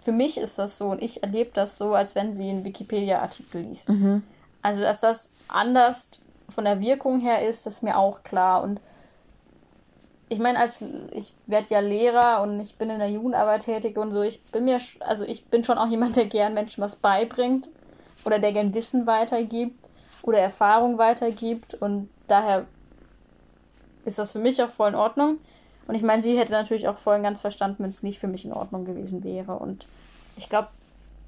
für 0.00 0.12
mich 0.12 0.38
ist 0.38 0.58
das 0.58 0.78
so 0.78 0.86
und 0.86 1.02
ich 1.02 1.22
erlebe 1.22 1.50
das 1.52 1.76
so, 1.76 1.92
als 1.92 2.14
wenn 2.14 2.34
sie 2.34 2.48
einen 2.48 2.64
Wikipedia-Artikel 2.64 3.60
liest. 3.60 3.90
Mhm. 3.90 4.22
Also, 4.62 4.80
dass 4.80 5.00
das 5.00 5.30
anders 5.46 6.08
von 6.48 6.64
der 6.64 6.80
Wirkung 6.80 7.20
her 7.20 7.46
ist, 7.46 7.66
ist 7.66 7.82
mir 7.82 7.98
auch 7.98 8.22
klar. 8.22 8.62
Und 8.62 8.80
ich 10.30 10.38
meine, 10.38 10.58
als 10.58 10.82
ich 11.12 11.34
werde 11.46 11.66
ja 11.68 11.80
Lehrer 11.80 12.40
und 12.40 12.60
ich 12.60 12.76
bin 12.76 12.88
in 12.88 12.98
der 12.98 13.10
Jugendarbeit 13.10 13.64
tätig 13.64 13.98
und 13.98 14.12
so, 14.12 14.22
ich 14.22 14.42
bin 14.44 14.64
mir, 14.64 14.78
also 15.00 15.24
ich 15.24 15.44
bin 15.46 15.64
schon 15.64 15.76
auch 15.76 15.88
jemand, 15.88 16.16
der 16.16 16.24
gern 16.24 16.54
Menschen 16.54 16.82
was 16.82 16.96
beibringt 16.96 17.68
oder 18.24 18.38
der 18.38 18.52
gern 18.54 18.72
Wissen 18.72 19.06
weitergibt 19.06 19.90
oder 20.22 20.38
Erfahrung 20.38 20.96
weitergibt 20.96 21.74
und 21.74 22.08
daher 22.26 22.64
ist 24.06 24.18
das 24.18 24.32
für 24.32 24.38
mich 24.38 24.62
auch 24.62 24.70
voll 24.70 24.88
in 24.88 24.94
Ordnung. 24.94 25.38
Und 25.86 25.94
ich 25.94 26.02
meine, 26.02 26.22
sie 26.22 26.38
hätte 26.38 26.52
natürlich 26.52 26.88
auch 26.88 26.98
voll 26.98 27.20
ganz 27.20 27.40
verstanden, 27.40 27.82
wenn 27.82 27.90
es 27.90 28.02
nicht 28.02 28.18
für 28.18 28.26
mich 28.26 28.44
in 28.44 28.52
Ordnung 28.52 28.84
gewesen 28.84 29.22
wäre. 29.22 29.56
Und 29.56 29.86
ich 30.36 30.48
glaube, 30.48 30.68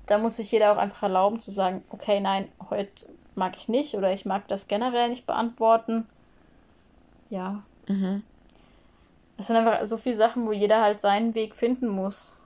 da 0.06 0.18
muss 0.18 0.36
sich 0.36 0.50
jeder 0.50 0.72
auch 0.72 0.78
einfach 0.78 1.02
erlauben 1.02 1.40
zu 1.40 1.50
sagen, 1.50 1.84
okay, 1.90 2.20
nein, 2.20 2.48
heute 2.70 3.06
mag 3.34 3.56
ich 3.56 3.68
nicht 3.68 3.94
oder 3.94 4.12
ich 4.12 4.24
mag 4.24 4.48
das 4.48 4.68
generell 4.68 5.10
nicht 5.10 5.26
beantworten. 5.26 6.06
Ja. 7.28 7.62
Mhm. 7.88 8.22
Es 9.36 9.48
sind 9.48 9.56
einfach 9.56 9.84
so 9.84 9.98
viele 9.98 10.14
Sachen, 10.14 10.46
wo 10.46 10.52
jeder 10.52 10.80
halt 10.80 11.00
seinen 11.00 11.34
Weg 11.34 11.54
finden 11.54 11.88
muss. 11.88 12.36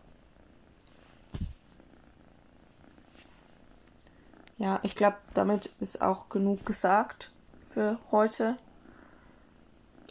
Ja, 4.59 4.81
ich 4.83 4.97
glaube, 4.97 5.17
damit 5.33 5.67
ist 5.79 6.03
auch 6.03 6.29
genug 6.29 6.67
gesagt 6.67 7.31
für 7.67 7.99
heute. 8.11 8.57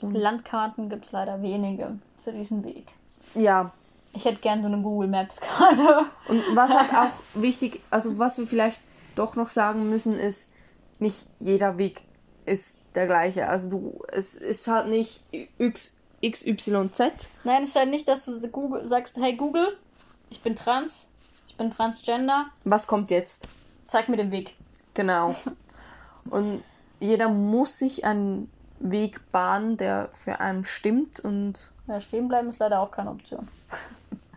Und 0.01 0.15
Landkarten 0.15 0.89
gibt 0.89 1.05
es 1.05 1.11
leider 1.11 1.41
wenige 1.41 1.99
für 2.23 2.31
diesen 2.31 2.63
Weg. 2.63 2.93
Ja. 3.35 3.71
Ich 4.13 4.25
hätte 4.25 4.39
gern 4.41 4.61
so 4.61 4.67
eine 4.67 4.81
Google 4.81 5.07
Maps 5.07 5.39
Karte. 5.39 6.05
Und 6.27 6.41
was 6.53 6.73
halt 6.73 6.93
auch 6.95 7.41
wichtig, 7.41 7.81
also 7.89 8.17
was 8.17 8.37
wir 8.37 8.47
vielleicht 8.47 8.79
doch 9.15 9.35
noch 9.35 9.49
sagen 9.49 9.89
müssen, 9.89 10.17
ist, 10.17 10.49
nicht 10.99 11.29
jeder 11.39 11.77
Weg 11.77 12.01
ist 12.45 12.79
der 12.95 13.07
gleiche. 13.07 13.47
Also 13.47 13.69
du, 13.69 14.01
es 14.11 14.33
ist 14.33 14.67
halt 14.67 14.87
nicht 14.87 15.23
X, 15.57 15.95
XYZ. 16.23 17.29
Nein, 17.43 17.63
es 17.63 17.69
ist 17.69 17.75
halt 17.75 17.89
nicht, 17.89 18.07
dass 18.07 18.25
du 18.25 18.39
Google, 18.49 18.87
sagst, 18.87 19.17
hey 19.17 19.35
Google, 19.35 19.77
ich 20.29 20.41
bin 20.41 20.55
trans, 20.55 21.11
ich 21.47 21.55
bin 21.55 21.71
transgender. 21.71 22.47
Was 22.63 22.87
kommt 22.87 23.09
jetzt? 23.09 23.47
Zeig 23.87 24.09
mir 24.09 24.17
den 24.17 24.31
Weg. 24.31 24.55
Genau. 24.93 25.35
Und 26.29 26.63
jeder 26.99 27.29
muss 27.29 27.77
sich 27.77 28.03
einen 28.03 28.51
Weg 28.80 29.32
bahnen, 29.32 29.77
der 29.77 30.09
für 30.13 30.39
einen 30.39 30.63
stimmt 30.63 31.19
und. 31.19 31.71
Ja, 31.88 31.99
stehen 31.99 32.27
bleiben 32.27 32.49
ist 32.49 32.59
leider 32.59 32.80
auch 32.80 32.91
keine 32.91 33.11
Option. 33.11 33.47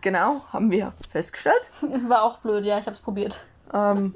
Genau, 0.01 0.41
haben 0.51 0.69
wir 0.69 0.91
festgestellt. 1.09 1.71
War 2.09 2.23
auch 2.23 2.39
blöd, 2.39 2.65
ja, 2.65 2.77
ich 2.77 2.87
habe 2.87 2.93
es 2.93 2.99
probiert. 2.99 3.39
Ähm, 3.73 4.13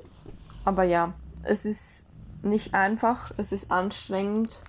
aber 0.65 0.83
ja, 0.83 1.13
es 1.43 1.63
ist 1.63 2.09
nicht 2.43 2.73
einfach, 2.73 3.31
es 3.37 3.53
ist 3.53 3.71
anstrengend 3.71 4.63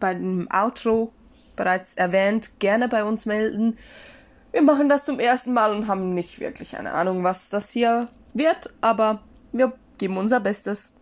bei 0.00 0.14
dem 0.14 0.48
Outro 0.52 1.12
bereits 1.56 1.94
erwähnt 1.94 2.60
gerne 2.60 2.88
bei 2.88 3.04
uns 3.04 3.26
melden. 3.26 3.76
Wir 4.52 4.62
machen 4.62 4.88
das 4.88 5.04
zum 5.04 5.20
ersten 5.20 5.52
Mal 5.52 5.74
und 5.74 5.88
haben 5.88 6.14
nicht 6.14 6.40
wirklich 6.40 6.76
eine 6.76 6.92
Ahnung, 6.92 7.24
was 7.24 7.50
das 7.50 7.70
hier 7.70 8.08
wird, 8.32 8.72
aber 8.80 9.20
wir 9.52 9.72
geben 9.98 10.16
unser 10.16 10.40
Bestes. 10.40 10.92